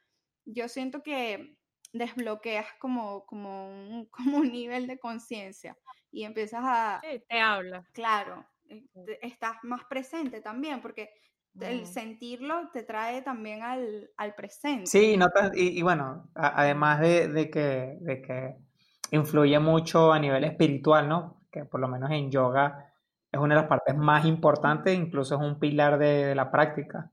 [0.44, 1.56] yo siento que
[1.92, 5.76] desbloqueas como, como, un, como un nivel de conciencia
[6.10, 7.00] y empiezas a...
[7.02, 7.86] Sí, te habla.
[7.92, 8.84] Claro, eh,
[9.22, 11.10] estás más presente también, porque
[11.60, 14.86] el sentirlo te trae también al, al presente.
[14.86, 18.56] Sí, no y, y, bueno, además de, de, que, de que
[19.10, 21.42] influye mucho a nivel espiritual, ¿no?
[21.50, 22.92] Que por lo menos en yoga
[23.30, 27.10] es una de las partes más importantes, incluso es un pilar de, de la práctica.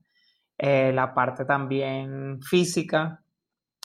[0.58, 3.22] Eh, la parte también física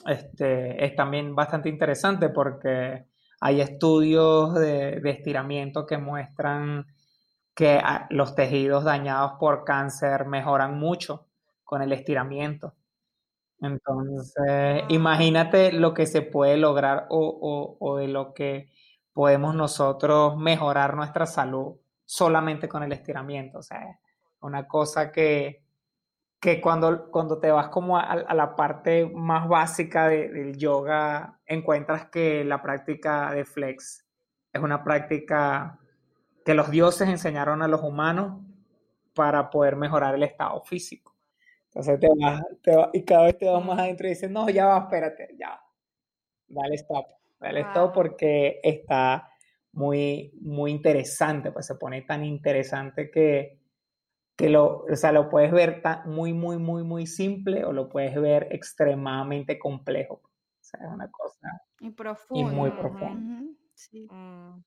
[0.05, 3.05] este, es también bastante interesante porque
[3.41, 6.85] hay estudios de, estiramiento que muestran
[7.55, 11.27] que ah, los tejidos dañados por cáncer mejoran mucho
[11.63, 12.75] con el estiramiento.
[13.61, 18.71] Entonces, imagínate lo que se puede lograr o, o, de lo que
[19.13, 23.59] podemos nosotros mejorar nuestra salud solamente con el estiramiento.
[23.59, 23.99] O sea,
[24.41, 25.63] una cosa que,
[26.39, 32.43] que cuando, cuando te vas como a, la parte más básica del yoga, encuentras que
[32.43, 34.07] la práctica de flex
[34.51, 35.79] es una práctica
[36.45, 38.41] que los dioses enseñaron a los humanos
[39.13, 41.15] para poder mejorar el estado físico.
[41.65, 42.41] Entonces te vas,
[42.93, 45.61] y cada vez te vas más adentro y dices, no, ya va, espérate, ya,
[46.47, 47.05] dale stop,
[47.39, 49.29] dale stop porque está
[49.71, 53.61] muy, muy interesante, pues se pone tan interesante que,
[54.35, 58.19] que lo, o sea, lo puedes ver muy, muy, muy, muy simple o lo puedes
[58.19, 60.15] ver extremadamente complejo.
[60.15, 62.51] O sea, es una cosa y, profundo.
[62.51, 63.43] y muy profunda.
[63.73, 64.07] sí.
[64.11, 64.61] Mm.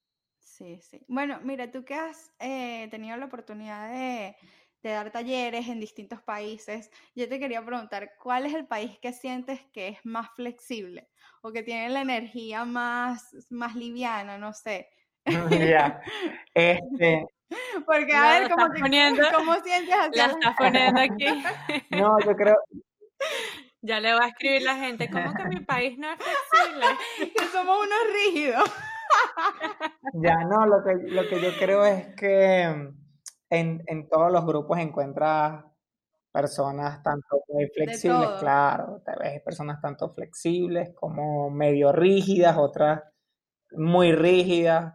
[0.56, 0.80] Sí.
[0.80, 4.36] sí, Bueno, mira, tú que has eh, tenido la oportunidad de,
[4.82, 9.12] de dar talleres en distintos países, yo te quería preguntar, ¿cuál es el país que
[9.12, 11.08] sientes que es más flexible
[11.42, 14.38] o que tiene la energía más, más liviana?
[14.38, 14.88] No sé.
[15.74, 16.02] Ya,
[16.52, 17.26] este,
[17.86, 21.26] porque a ver, ¿cómo, te, poniendo, ¿cómo sientes La estás poniendo aquí.
[21.90, 22.56] No, yo creo...
[23.80, 26.86] Ya le va a escribir la gente, ¿cómo que mi país no es flexible?
[27.36, 28.70] que somos unos rígidos.
[30.12, 32.62] Ya, no, lo que, lo que yo creo es que
[33.50, 35.64] en, en todos los grupos encuentras
[36.32, 43.02] personas tanto muy flexibles, claro, tal vez personas tanto flexibles como medio rígidas, otras
[43.72, 44.94] muy rígidas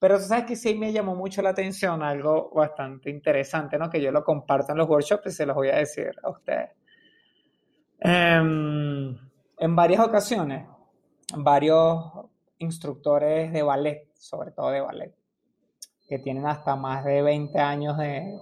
[0.00, 3.90] Pero tú sabes que sí me llamó mucho la atención algo bastante interesante, ¿no?
[3.90, 6.70] Que yo lo comparto en los workshops y se los voy a decir a ustedes.
[8.00, 9.16] Em,
[9.58, 10.66] en varias ocasiones,
[11.36, 12.25] varios
[12.58, 15.14] instructores de ballet, sobre todo de ballet,
[16.08, 18.40] que tienen hasta más de 20 años de,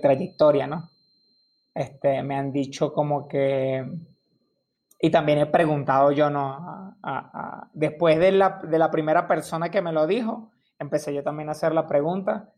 [0.00, 0.90] trayectoria, ¿no?
[1.74, 3.84] Este, me han dicho como que,
[4.98, 6.96] y también he preguntado yo, ¿no?
[7.74, 11.52] después de la, de la primera persona que me lo dijo, empecé yo también a
[11.52, 12.52] hacer la pregunta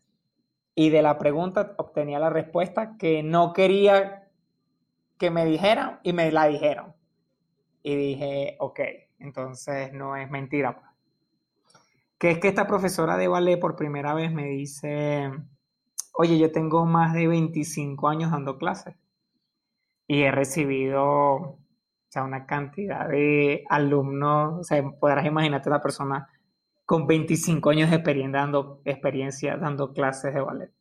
[0.75, 4.25] y de la pregunta obtenía la respuesta que no quería
[5.17, 6.93] que me dijeran y me la dijeron.
[7.83, 8.79] Y dije, ok,
[9.25, 10.75] entonces no es mentira.
[10.75, 10.87] Pues.
[12.17, 15.31] Que es que esta profesora de ballet por primera vez me dice,
[16.13, 18.95] oye, yo tengo más de 25 años dando clases
[20.07, 21.59] y he recibido
[22.23, 26.29] una cantidad de alumnos, o sea, podrás imaginarte una persona
[26.85, 30.71] con 25 años de experiencia dando, experiencia dando clases de ballet.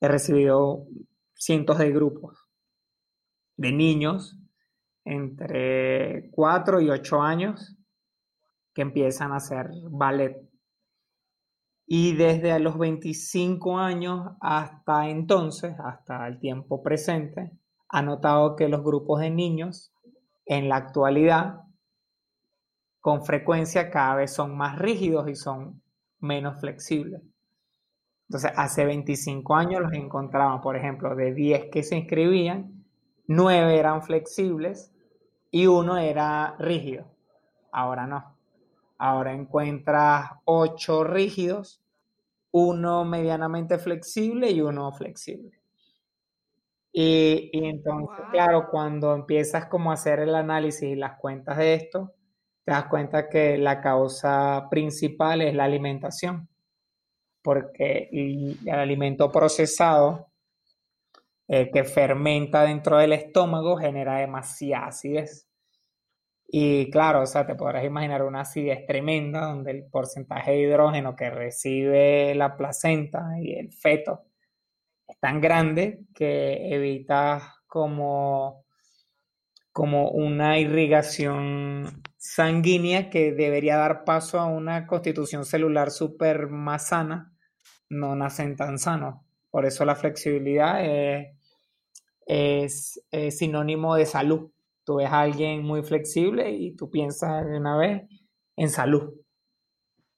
[0.00, 0.86] He recibido
[1.34, 2.48] cientos de grupos
[3.56, 4.37] de niños
[5.08, 7.76] entre 4 y 8 años
[8.74, 10.36] que empiezan a hacer ballet.
[11.86, 17.50] Y desde los 25 años hasta entonces, hasta el tiempo presente,
[17.88, 19.92] ha notado que los grupos de niños
[20.44, 21.62] en la actualidad
[23.00, 25.82] con frecuencia cada vez son más rígidos y son
[26.20, 27.22] menos flexibles.
[28.28, 32.84] Entonces, hace 25 años los encontraban, por ejemplo, de 10 que se inscribían,
[33.26, 34.92] 9 eran flexibles
[35.50, 37.06] y uno era rígido.
[37.72, 38.36] Ahora no.
[38.98, 41.80] Ahora encuentras 8 rígidos,
[42.50, 45.58] uno medianamente flexible y uno flexible.
[46.92, 52.14] Y, entonces, claro, cuando empiezas como a hacer el análisis y las cuentas de esto,
[52.64, 56.48] te das cuenta que la causa principal es la alimentación,
[57.42, 60.27] porque el, alimento procesado
[61.48, 65.48] eh, que fermenta dentro del estómago genera demasiada acidez.
[66.46, 71.16] Y claro, o sea, te podrás imaginar una acidez tremenda donde el porcentaje de hidrógeno
[71.16, 74.24] que recibe la placenta y el feto
[75.06, 78.64] es tan grande que evita como,
[79.72, 87.32] como una irrigación sanguínea que debería dar paso a una constitución celular súper más sana,
[87.88, 89.16] no nacen tan sanos.
[89.50, 91.37] Por eso la flexibilidad es,
[93.30, 94.50] sinónimo de salud.
[94.84, 98.02] Tú ves a alguien muy flexible y tú piensas de una vez
[98.56, 99.14] en salud.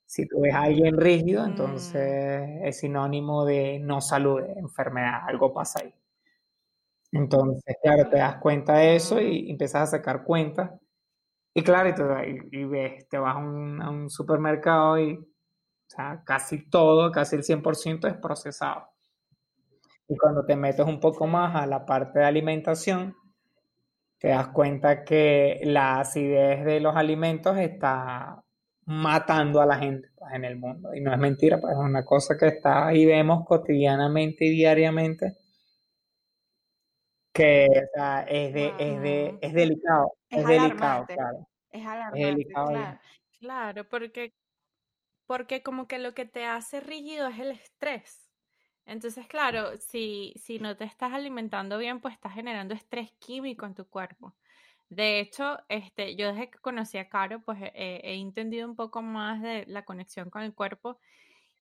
[0.07, 2.65] Si tú ves a alguien rígido, entonces mm.
[2.65, 5.95] es sinónimo de no salud, de enfermedad, algo pasa ahí.
[7.13, 10.71] Entonces, claro, te das cuenta de eso y empiezas a sacar cuentas.
[11.55, 11.91] Y claro,
[12.51, 15.19] y, ves, te vas a un, supermercado y
[16.25, 18.89] casi todo, casi el 100% es procesado.
[20.11, 23.15] Y cuando te metes un poco más a la parte de alimentación,
[24.19, 28.43] te das cuenta que la acidez de los alimentos está
[28.87, 30.93] matando a la gente pues, en el mundo.
[30.95, 35.37] Y no es mentira, pues es una cosa que está ahí vemos cotidianamente y diariamente
[37.33, 40.13] que es, de, es, de, es delicado.
[40.29, 41.49] Es, delicado, claro.
[41.71, 42.99] Es alarmante, claro.
[43.39, 44.33] Claro, porque,
[45.27, 48.30] porque como que lo que te hace rígido es el estrés.
[48.91, 53.77] Entonces, claro, si, si no te estás alimentando bien, pues estás generando estrés químico en
[53.77, 54.35] tu cuerpo.
[54.89, 59.01] De hecho, este, yo desde que conocí a Caro, pues eh, he entendido un poco
[59.01, 60.99] más de la conexión con el cuerpo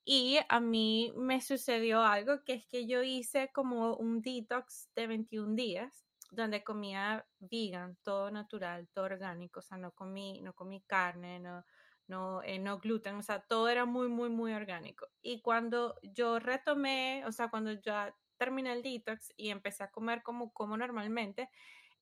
[0.03, 5.05] y a mí me sucedió algo que es que yo hice como un detox de
[5.05, 10.81] 21 días donde comía vegan, todo natural, todo orgánico, o sea, no comí, no comí
[10.81, 11.63] carne, no,
[12.09, 15.07] no, eh, no gluten, o sea, todo era muy, muy, muy orgánico.
[15.21, 20.23] Y cuando yo retomé, o sea, cuando ya terminé el detox y empecé a comer
[20.23, 21.49] como, como normalmente,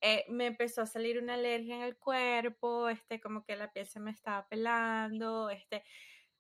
[0.02, 3.88] eh, me empezó a salir una alergia en el cuerpo, este, como que la piel
[3.88, 5.84] se me estaba pelando, este,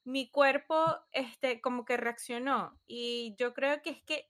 [0.06, 2.80] mi cuerpo, este, como que reaccionó.
[2.88, 4.30] Y yo creo que es que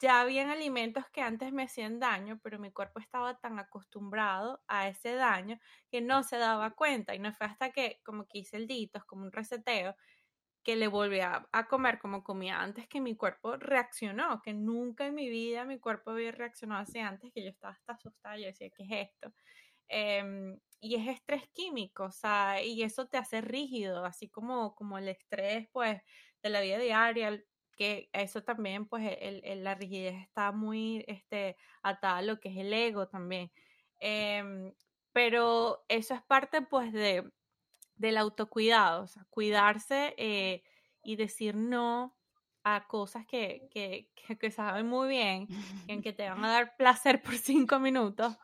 [0.00, 4.88] ya habían alimentos que antes me hacían daño, pero mi cuerpo estaba tan acostumbrado a
[4.88, 5.58] ese daño
[5.90, 7.14] que no se daba cuenta.
[7.14, 8.66] Y no fue hasta que como que hice el
[9.06, 9.94] como un reseteo,
[10.64, 15.14] que le volví a, comer como comía antes, que mi cuerpo reaccionó, que nunca en
[15.14, 18.70] mi vida mi cuerpo había reaccionado así antes, que yo estaba hasta asustada, yo decía,
[18.76, 19.32] ¿qué es esto?
[19.88, 24.98] Em, y es estrés químico, o sea, y eso te hace rígido, así como, como
[24.98, 26.02] el estrés, pues,
[26.42, 27.40] de la vida diaria,
[27.76, 32.56] que eso también, pues, el, la rigidez está muy este, atada a lo que es
[32.56, 33.52] el ego también.
[34.00, 34.72] Em,
[35.12, 37.30] pero eso es parte, pues, de,
[37.96, 40.62] del autocuidado, o sea, cuidarse eh,
[41.02, 42.16] y decir no
[42.64, 44.10] a cosas que, que,
[44.40, 45.46] que, saben muy bien,
[45.86, 48.36] en que te van a dar placer por cinco minutos,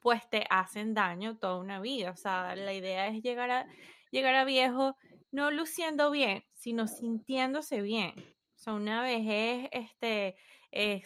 [0.00, 2.10] pues te hacen daño toda una vida.
[2.10, 3.66] O sea, la idea es llegar a,
[4.10, 4.96] llegar a viejo
[5.32, 8.14] no luciendo bien, sino sintiéndose bien.
[8.60, 10.36] O sea, una vejez este,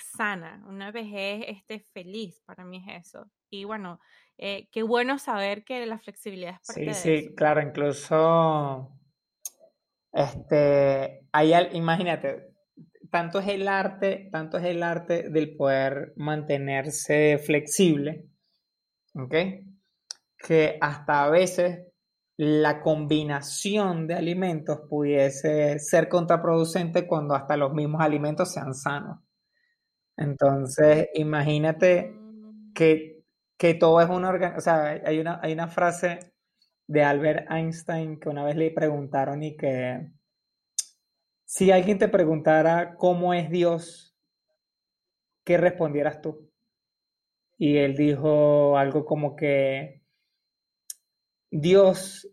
[0.01, 3.31] sana, una vejez este, feliz, para mí es eso.
[3.49, 4.01] Y bueno,
[4.37, 8.91] eh, qué bueno saber que la flexibilidad es parte sí, Sí, claro, incluso,
[10.13, 12.55] este, hay, imagínate,
[13.09, 18.25] tanto es el arte, tanto es el arte del poder mantenerse flexible,
[19.15, 19.35] ¿ok?
[20.37, 21.87] Que hasta a veces
[22.37, 29.21] la combinación de alimentos pudiese ser contraproducente cuando hasta los mismos alimentos sean sanos.
[30.17, 32.15] Entonces, imagínate
[32.75, 33.23] que,
[33.57, 36.33] que todo es una o sea, hay una, hay una frase
[36.87, 40.11] de Albert Einstein que una vez le preguntaron y que
[41.45, 44.17] si alguien te preguntara cómo es Dios,
[45.45, 46.51] ¿qué respondieras tú?
[47.59, 50.04] Y él dijo algo como que
[51.57, 52.29] Dios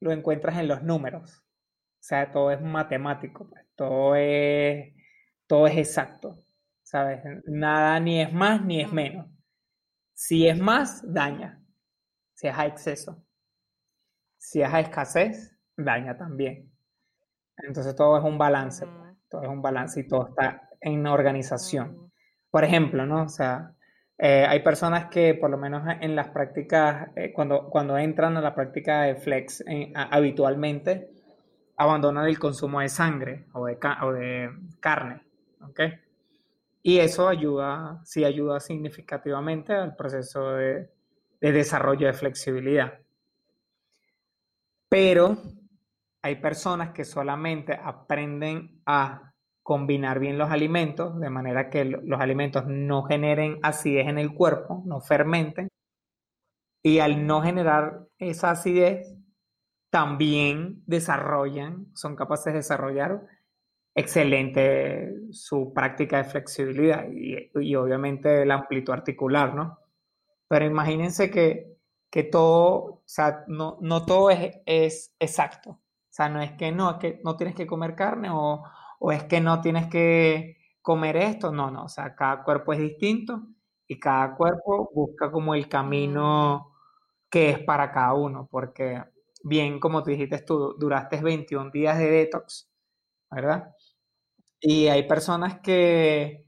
[0.00, 1.38] lo encuentras en los números.
[1.38, 4.94] O sea, todo es matemático, pues, todo es,
[5.46, 6.36] todo es exacto,
[6.82, 7.22] ¿sabes?
[7.46, 9.26] Nada ni es más ni es menos.
[10.12, 11.64] Si es más, daña.
[12.34, 13.24] Si es a exceso.
[14.36, 16.70] Si es a escasez, daña también.
[17.56, 22.12] Entonces todo es un balance, pues, todo es un balance y todo está en organización.
[22.50, 23.22] Por ejemplo, ¿no?
[23.22, 23.74] O sea,
[24.18, 28.40] eh, hay personas que por lo menos en las prácticas, eh, cuando, cuando entran a
[28.40, 31.10] la práctica de flex eh, habitualmente,
[31.76, 35.22] abandonan el consumo de sangre o de, o carne,
[35.60, 35.80] ¿ok?
[36.82, 40.90] Y eso ayuda, sí ayuda significativamente al proceso de,
[41.40, 42.98] de desarrollo de flexibilidad.
[44.88, 45.36] Pero
[46.22, 49.31] hay personas que solamente aprenden a
[49.62, 54.82] combinar bien los alimentos, de manera que los alimentos no generen acidez en el cuerpo,
[54.86, 55.68] no fermenten.
[56.84, 59.14] Y al no generar esa acidez,
[59.90, 63.26] también desarrollan, son capaces de desarrollar
[63.94, 69.78] excelente su práctica de flexibilidad y, obviamente la amplitud articular, ¿no?
[70.48, 71.76] Pero imagínense que,
[72.10, 75.70] que todo, o sea, no, no todo es, es exacto.
[75.70, 78.64] O sea, no es que no, es que no tienes que comer carne o,
[79.04, 82.78] o es que no tienes que comer esto, no, no, o sea, cada cuerpo es
[82.78, 83.42] distinto
[83.88, 86.72] y cada cuerpo busca como el camino
[87.28, 89.02] que es para cada uno, porque
[89.42, 92.70] bien, como tú dijiste tú, duraste 21 días de detox,
[93.30, 93.74] ¿verdad?
[94.60, 96.46] Y hay personas que,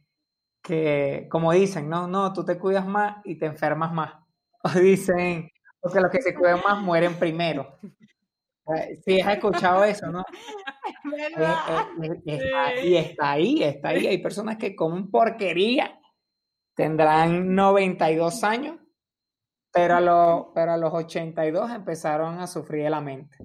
[0.62, 4.14] que, como dicen, no, no, tú te cuidas más y te enfermas más.
[4.64, 5.50] O dicen,
[5.80, 7.78] porque los que se cuidan más mueren primero.
[9.04, 10.24] Sí, has escuchado eso, ¿no?
[11.16, 14.06] Eh, eh, y está ahí, está ahí.
[14.06, 16.00] Hay personas que comen porquería,
[16.74, 18.78] tendrán 92 años,
[19.72, 23.36] pero a, los, pero a los 82 empezaron a sufrir de la mente.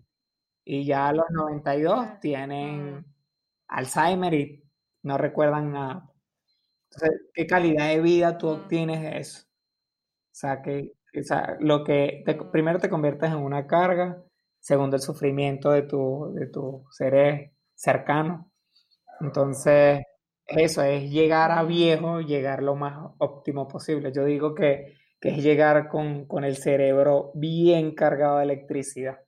[0.66, 3.06] Y ya a los 92 tienen
[3.68, 4.64] Alzheimer y
[5.04, 6.10] no recuerdan nada.
[6.92, 9.44] Entonces, ¿qué calidad de vida tú obtienes de eso?
[9.44, 10.94] O sea, que
[11.60, 14.24] lo que primero te conviertes en una carga,
[14.60, 18.46] segundo el sufrimiento de tu, de tu seres cercanos.
[19.22, 20.02] Entonces,
[20.48, 24.12] eso es llegar a viejo, llegar lo más óptimo posible.
[24.12, 29.20] Yo digo que, es llegar con, el cerebro bien cargado de electricidad,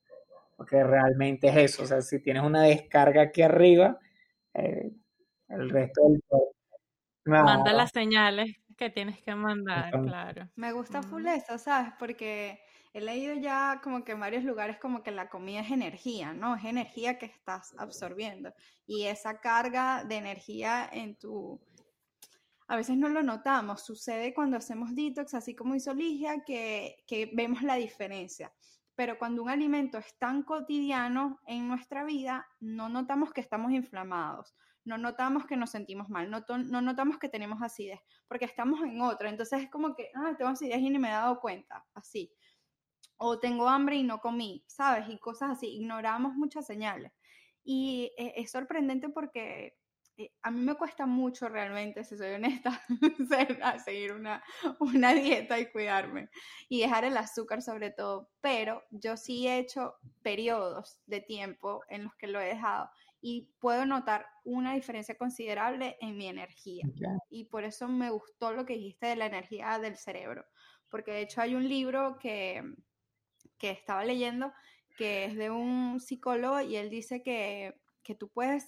[0.55, 1.83] porque realmente es eso.
[1.83, 3.99] O sea, si tienes una descarga aquí arriba,
[4.53, 4.91] eh,
[5.49, 6.21] el resto del
[7.23, 10.49] Manda las señales que tienes que mandar, claro.
[10.55, 11.93] Me gusta full eso, ¿sabes?
[11.99, 12.59] Porque
[12.93, 16.55] he leído ya como que en varios lugares como que la comida es energía, ¿no?
[16.55, 18.53] Es energía que estás absorbiendo.
[18.85, 21.59] Y esa carga de energía en tu...
[22.67, 27.29] A veces no lo notamos, sucede cuando hacemos detox, así como hizo Ligia, que, que
[27.33, 28.51] vemos la diferencia.
[28.95, 34.55] Pero cuando un alimento es tan cotidiano en nuestra vida, no notamos que estamos inflamados,
[34.85, 39.01] no notamos que nos sentimos mal, no, no, notamos que tenemos acidez, porque estamos en
[39.01, 39.29] otra.
[39.29, 42.31] Entonces es como que, ah, tengo acidez y ni me he dado cuenta, así
[43.23, 45.07] o tengo hambre y no comí, ¿sabes?
[45.07, 47.11] Y cosas así, ignoramos muchas señales.
[47.63, 49.77] Y e, es sorprendente porque
[50.17, 52.81] eh, a mí me cuesta mucho realmente, si soy honesta,
[53.85, 54.43] seguir una,
[54.79, 56.29] una dieta y cuidarme
[56.67, 59.93] y dejar el azúcar sobre todo, pero yo sí he hecho
[60.23, 62.89] periodos de tiempo en los que lo he dejado
[63.21, 66.85] y puedo notar una diferencia considerable en mi energía.
[67.29, 70.43] Y por eso me gustó lo que dijiste de la energía del cerebro,
[70.89, 72.63] porque de hecho hay un libro que,
[73.61, 74.51] que estaba leyendo
[74.97, 78.65] que es de un psicólogo y él dice que, que tú puedes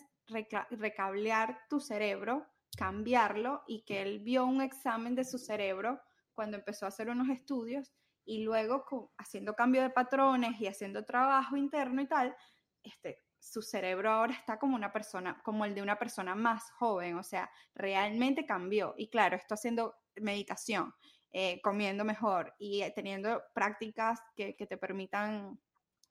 [0.70, 2.46] recablear tu cerebro,
[2.78, 6.00] cambiarlo y que él vio un examen de su cerebro
[6.34, 7.92] cuando empezó a hacer unos estudios
[8.24, 8.86] y luego
[9.18, 12.36] haciendo cambio de patrones y haciendo trabajo interno y tal,
[12.84, 17.18] este, su cerebro ahora está como una persona, como el de una persona más joven,
[17.18, 18.94] o sea, realmente cambió.
[18.98, 20.94] Y claro, esto haciendo meditación,
[21.34, 25.60] eh, comiendo mejor y eh, teniendo prácticas que, que te permitan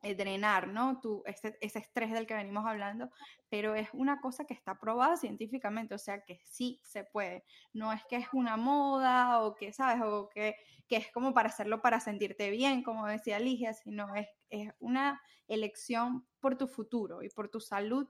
[0.04, 0.98] eh, drenar, ¿no?
[1.00, 3.08] Tu, ese, ese, estrés del que venimos hablando,
[3.48, 7.44] pero es una cosa que está probada científicamente, o sea que sí se puede.
[7.72, 10.02] No es que es una moda o que, ¿sabes?
[10.04, 10.56] O que,
[10.88, 15.22] que es como para hacerlo para sentirte bien, como decía Ligia, sino es, es una
[15.46, 18.08] elección por tu futuro y por tu salud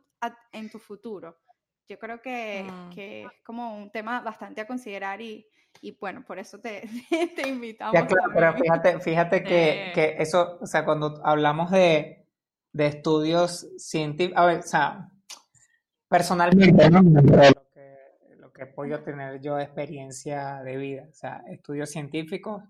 [0.53, 1.42] en tu futuro.
[1.89, 2.91] Yo creo que, mm.
[2.91, 5.47] que es como un tema bastante a considerar y,
[5.81, 6.83] y bueno, por eso te,
[7.37, 7.95] te invitamos.
[8.35, 12.27] pero fíjate, fíjate que, que, eso, o sea, cuando hablamos de,
[12.73, 15.09] de estudios científicos, a ver, o sea,
[16.09, 17.03] personalmente, ¿no?
[17.03, 22.63] Lo que, lo que he podido tener yo experiencia de vida, o sea, estudios científicos,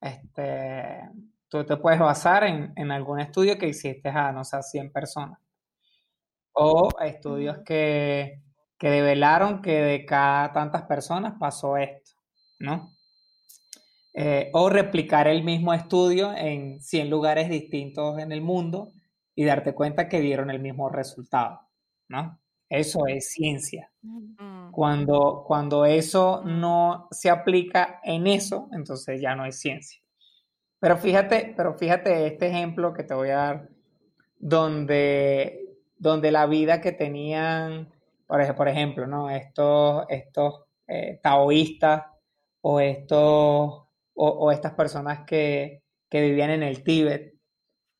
[0.00, 1.08] este,
[1.48, 5.38] tú te puedes basar en, en algún estudio que hiciste a, no sé, 100 personas.
[6.52, 8.42] O estudios que,
[8.78, 12.12] que develaron que de cada tantas personas pasó esto.
[12.62, 12.94] ¿no?
[14.14, 18.92] Eh, o replicar el mismo estudio en 100 lugares distintos en el mundo
[19.34, 21.60] y darte cuenta que dieron el mismo resultado,
[22.08, 22.38] ¿no?
[22.68, 23.90] Eso es ciencia.
[24.70, 30.00] Cuando, cuando eso no se aplica en eso, entonces ya no es ciencia.
[30.78, 33.68] Pero fíjate, pero fíjate este ejemplo que te voy a dar,
[34.38, 35.61] donde,
[36.02, 37.88] donde la vida que tenían,
[38.26, 39.30] por, ejemplo, ¿no?
[39.30, 42.06] estos, estos eh, taoístas
[42.60, 43.84] o, estos,
[44.14, 47.34] o, estas personas que, vivían en el Tíbet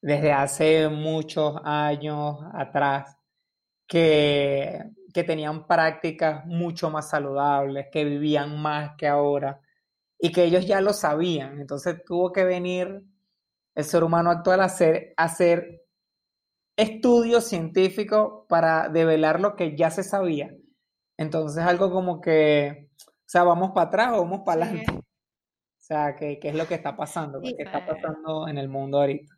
[0.01, 3.17] desde hace muchos años atrás,
[3.87, 4.83] que,
[5.15, 9.61] que tenían prácticas mucho más saludables, que vivían más que ahora
[10.19, 11.61] y que ellos ya lo sabían.
[11.61, 13.05] Entonces tuvo que venir
[13.77, 15.82] el ser humano actual a hacer, a hacer
[16.77, 20.55] estudios científicos para develar lo que ya se sabía.
[21.17, 22.89] Entonces algo como que
[23.33, 24.93] o sea, vamos para atrás o vamos para adelante.
[24.93, 25.05] O
[25.79, 27.41] sea, ¿qué, ¿qué, es lo que está pasando?
[27.41, 29.35] ¿Qué está pasando en el mundo ahorita?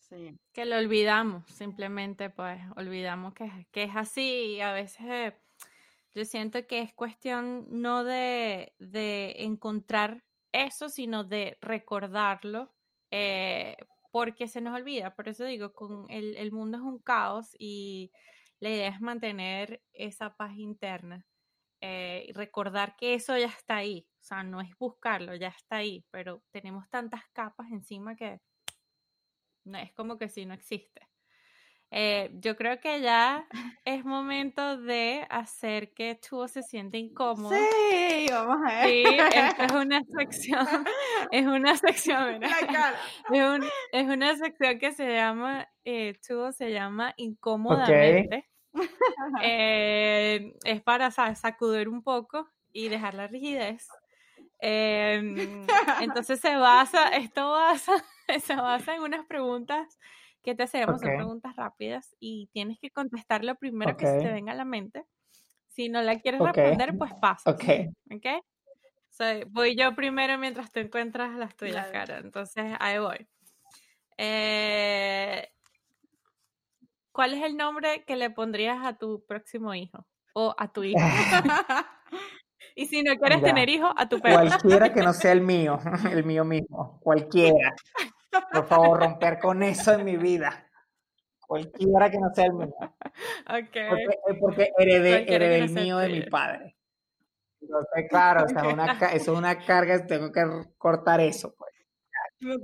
[0.00, 5.32] Sí, que lo olvidamos, simplemente pues olvidamos que, que es así y a veces
[6.14, 10.22] yo siento que es cuestión no de, de encontrar
[10.52, 12.74] eso, sino de recordarlo,
[13.10, 13.74] eh,
[14.16, 15.14] porque se nos olvida.
[15.14, 18.10] Por eso digo, con el, el mundo es un caos y
[18.60, 21.26] la idea es mantener esa paz interna.
[21.82, 26.02] Eh, recordar que eso ya está ahí, o sea, no es buscarlo, ya está ahí,
[26.10, 28.40] pero tenemos tantas capas encima que
[29.64, 31.06] no es como que si no existe.
[31.90, 33.46] Eh, yo creo que ya
[33.84, 37.54] es momento de hacer que tú se siente incómodo.
[37.54, 38.86] Sí, vamos a ver.
[38.86, 40.66] Sí, esta es una sección,
[41.30, 42.40] es una sección,
[43.92, 48.48] Es, una sección que se llama, eh, se llama incómodamente.
[49.42, 53.88] Eh, es para sacudir un poco y dejar la rigidez.
[54.58, 55.66] Em,
[56.00, 57.92] entonces se basa, esto basa,
[58.42, 59.98] se basa en unas preguntas
[60.46, 64.32] que te hacemos, son preguntas rápidas y tienes que contestar lo primero que se te
[64.32, 65.04] venga a la mente.
[65.66, 67.50] Si no la quieres responder, pues pasa.
[67.50, 67.64] Ok.
[68.14, 68.40] ¿Okay?
[69.48, 72.18] voy yo primero mientras tú encuentras las tuyas, cara.
[72.18, 73.26] Entonces, ahí voy.
[74.18, 75.48] Eh,
[77.10, 80.06] ¿Cuál es el nombre que le pondrías a tu próximo hijo?
[80.32, 81.00] O a tu hijo.
[82.76, 84.46] y si no quieres tener hijo, a tu perro.
[84.46, 87.00] Cualquiera que no sea el mío, el mío mismo.
[87.00, 87.74] Cualquiera.
[88.52, 90.70] Por favor, romper con eso en mi vida.
[91.46, 92.74] Cualquiera que no sea el mío.
[93.46, 93.88] Okay.
[94.40, 96.76] Porque, eh, heredé, el mío de mi padre.
[97.60, 100.42] Entonces, claro, o sea, una, eso es una carga, tengo que
[100.76, 101.54] cortar eso.
[101.56, 102.58] Pues.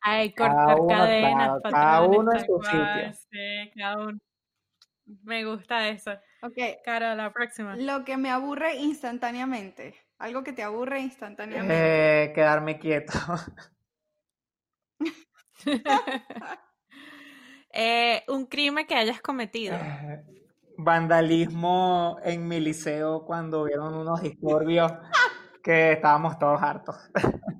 [0.00, 1.60] Ay, cortar cadenas.
[1.70, 3.12] cada uno en su sitio.
[3.30, 4.18] Sí, cada uno.
[5.22, 6.12] Me gusta eso.
[6.42, 6.58] Ok.
[6.84, 7.76] Cara, la próxima.
[7.76, 9.94] Lo que me aburre instantáneamente.
[10.18, 12.24] Algo que te aburre instantáneamente.
[12.24, 13.12] Eh, quedarme quieto.
[17.76, 19.74] Eh, un crimen que hayas cometido.
[19.74, 20.22] Eh,
[20.78, 24.92] vandalismo en mi liceo cuando vieron unos disturbios
[25.60, 26.94] que estábamos todos hartos.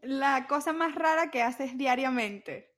[0.00, 2.74] La cosa más rara que haces diariamente.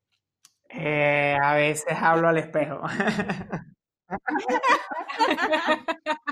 [0.69, 2.81] Eh, a veces hablo al espejo.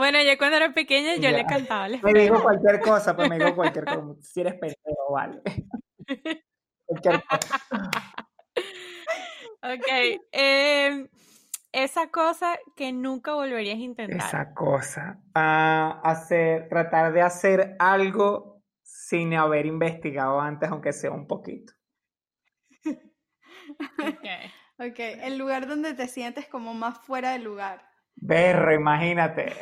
[0.00, 1.32] bueno, yo cuando era pequeña yo Ya.
[1.32, 4.14] le cantaba Me dijo cualquier cosa, pues me dijo cualquier cosa.
[4.20, 5.40] Si eres pendejo, vale.
[6.86, 7.60] Cualquier cosa.
[9.62, 9.86] Ok.
[10.32, 11.08] em,
[11.72, 14.26] esa cosa que nunca volverías a intentar.
[14.26, 15.20] Esa cosa.
[15.34, 21.72] Ah, hacer, tratar de hacer algo sin haber investigado antes, aunque sea un poquito.
[22.86, 24.26] Ok.
[24.82, 27.86] Ok, el lugar donde te sientes como más fuera del lugar.
[28.16, 29.52] Berro, imagínate.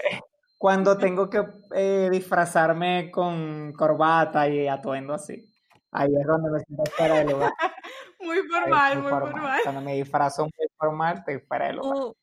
[0.59, 1.43] Cuando tengo que
[1.75, 5.45] eh, disfrazarme con corbata y atuendo así.
[5.93, 7.53] Ahí es donde me siento fuera de lugar.
[8.21, 9.33] Muy formal, muy formal.
[9.33, 9.61] formal.
[9.63, 11.97] Cuando me disfrazo muy formal, estoy fuera de lugar.
[11.97, 12.15] Un,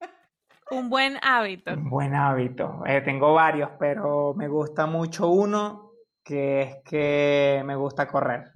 [0.78, 1.72] un buen hábito.
[1.72, 2.82] Un buen hábito.
[2.86, 5.90] Eh, tengo varios, pero me gusta mucho uno,
[6.22, 8.52] que es que me gusta correr.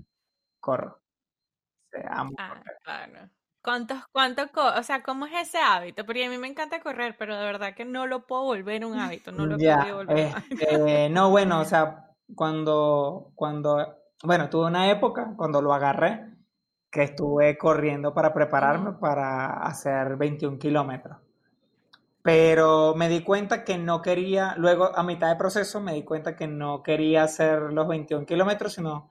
[0.60, 0.92] Corro.
[0.96, 2.76] O sea, amo Ah, correr.
[2.84, 3.30] claro.
[3.62, 6.06] ¿Cuántos, cuánto, o sea, cómo es ese hábito?
[6.06, 8.98] Porque a mí me encanta correr, pero de verdad que no lo puedo volver un
[8.98, 14.90] hábito, no lo Ya, volver este, no, bueno, o sea, cuando, cuando, bueno, tuve una
[14.90, 16.36] época cuando lo agarré,
[16.90, 21.18] que estuve corriendo para prepararme para hacer 21 kilómetros.
[22.22, 26.36] Pero me di cuenta que no quería, luego a mitad de proceso me di cuenta
[26.36, 29.10] que no quería hacer los 21 kilómetros, sino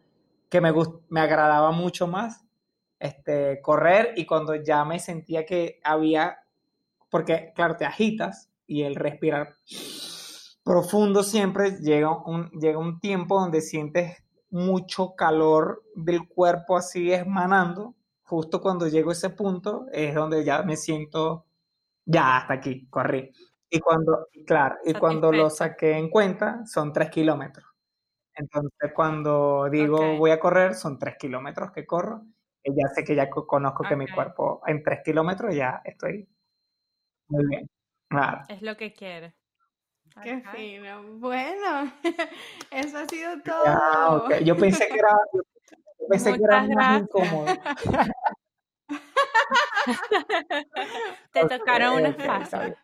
[0.49, 0.73] que me,
[1.09, 2.46] me agradaba mucho más
[2.99, 6.39] este, correr y cuando ya me sentía que había,
[7.09, 9.55] porque claro, te agitas y el respirar
[10.63, 14.17] profundo siempre llega un, llega un tiempo donde sientes
[14.49, 17.95] mucho calor del cuerpo así emanando.
[18.23, 21.45] Justo cuando llego a ese punto es donde ya me siento,
[22.05, 23.31] ya hasta aquí, corrí.
[23.69, 27.65] Y cuando, claro, y cuando lo saqué en cuenta son tres kilómetros.
[28.33, 32.23] Entonces cuando digo voy a correr, son tres kilómetros que corro.
[32.75, 36.27] Ya sé que ya co- conozco que mi cuerpo en tres kilómetros ya estoy
[37.29, 37.69] muy bien.
[38.09, 38.41] Claro.
[38.49, 39.33] Es lo que quiere.
[40.23, 41.03] Qué fino.
[41.19, 41.91] Bueno,
[42.71, 44.29] eso ha sido Ya, todo.
[44.41, 45.11] Yo pensé que era,
[45.99, 47.47] yo pensé que era más incómodo.
[51.33, 52.17] Te Ok, tocaron unas
[52.61, 52.75] bien.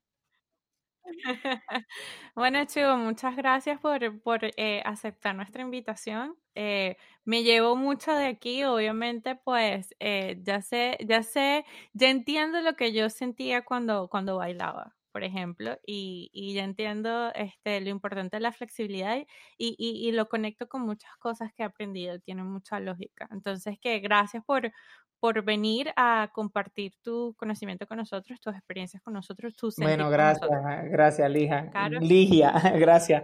[2.35, 6.35] Bueno, Chivo, muchas gracias por, por eh, aceptar nuestra invitación.
[6.55, 12.61] Eh, me llevo mucho de aquí, obviamente, pues eh, ya sé, ya sé, ya entiendo
[12.61, 17.89] lo que yo sentía cuando, cuando bailaba, por ejemplo, y, y ya entiendo este, lo
[17.89, 19.15] importante de la flexibilidad
[19.57, 23.29] y, y, y lo conecto con muchas cosas que he aprendido, tiene mucha lógica.
[23.31, 24.71] Entonces, que gracias por,
[25.19, 30.09] por venir a compartir tu conocimiento con nosotros, tus experiencias con nosotros, tu sentir Bueno,
[30.09, 30.49] gracias,
[30.89, 31.71] gracias, Lija.
[32.01, 33.23] Ligia, gracias.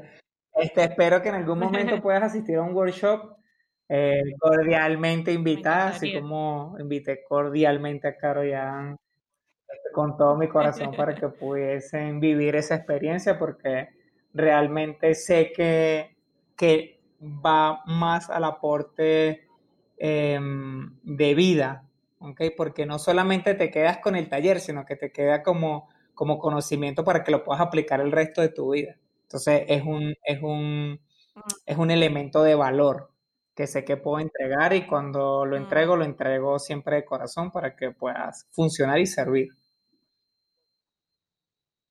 [0.53, 3.35] Este, espero que en algún momento puedas asistir a un workshop
[3.89, 8.95] eh, cordialmente invitada, así como invité cordialmente a Caro y a
[9.91, 13.89] con todo mi corazón para que pudiesen vivir esa experiencia, porque
[14.33, 16.17] realmente sé que,
[16.55, 19.47] que va más al aporte
[19.97, 22.41] em, de vida, ¿ok?
[22.57, 27.03] Porque no solamente te quedas con el taller, sino que te queda como, como conocimiento
[27.03, 28.97] para que lo puedas aplicar el resto de tu vida.
[29.23, 30.99] Entonces es un, es un,
[31.65, 33.11] es un elemento de valor
[33.55, 35.57] que sé que puedo entregar y cuando lo Mm.
[35.57, 39.49] entrego, lo entrego siempre de corazón para que puedas funcionar y servir.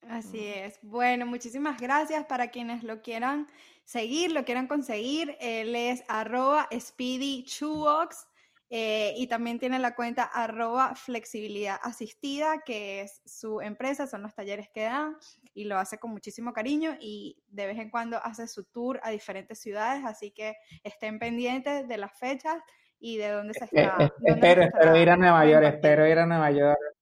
[0.09, 0.78] Así es.
[0.82, 3.48] Bueno, muchísimas gracias para quienes lo quieran
[3.84, 5.36] seguir, lo quieran conseguir.
[5.40, 8.26] Él es arroba Speedy Shoebox,
[8.70, 14.34] eh, y también tiene la cuenta arroba flexibilidad asistida, que es su empresa, son los
[14.34, 15.16] talleres que dan
[15.54, 19.11] y lo hace con muchísimo cariño y de vez en cuando hace su tour a
[19.11, 22.56] diferentes ciudades, así que estén pendientes de las fechas
[23.00, 24.04] y de dónde se Eh, está.
[24.04, 26.97] eh, dónde nos espero, espero ir a Nueva York, espero ir a Nueva York.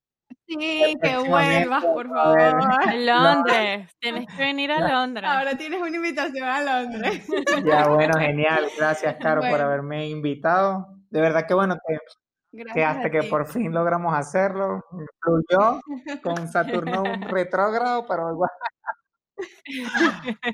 [0.47, 2.39] Sí, que vuelvas, por favor.
[2.89, 5.29] A Londres, tienes que venir a Londres.
[5.29, 7.27] Ahora tienes una invitación a Londres.
[7.65, 8.67] Ya, bueno, genial.
[8.79, 10.87] Gracias, Caro, por haberme invitado.
[11.11, 14.85] De verdad que bueno, que, que Gracias hasta que por fin logramos hacerlo.
[15.21, 15.81] Fluyó
[16.23, 18.51] con Saturno retrógrado, pero igual,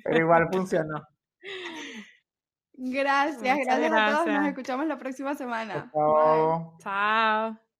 [0.04, 1.02] pero igual funcionó.
[2.74, 4.16] Gracias, Muchas gracias a todos.
[4.16, 4.46] Nos gracias.
[4.48, 5.90] escuchamos la próxima semana.
[5.92, 6.76] Chao.
[6.80, 7.71] Chao.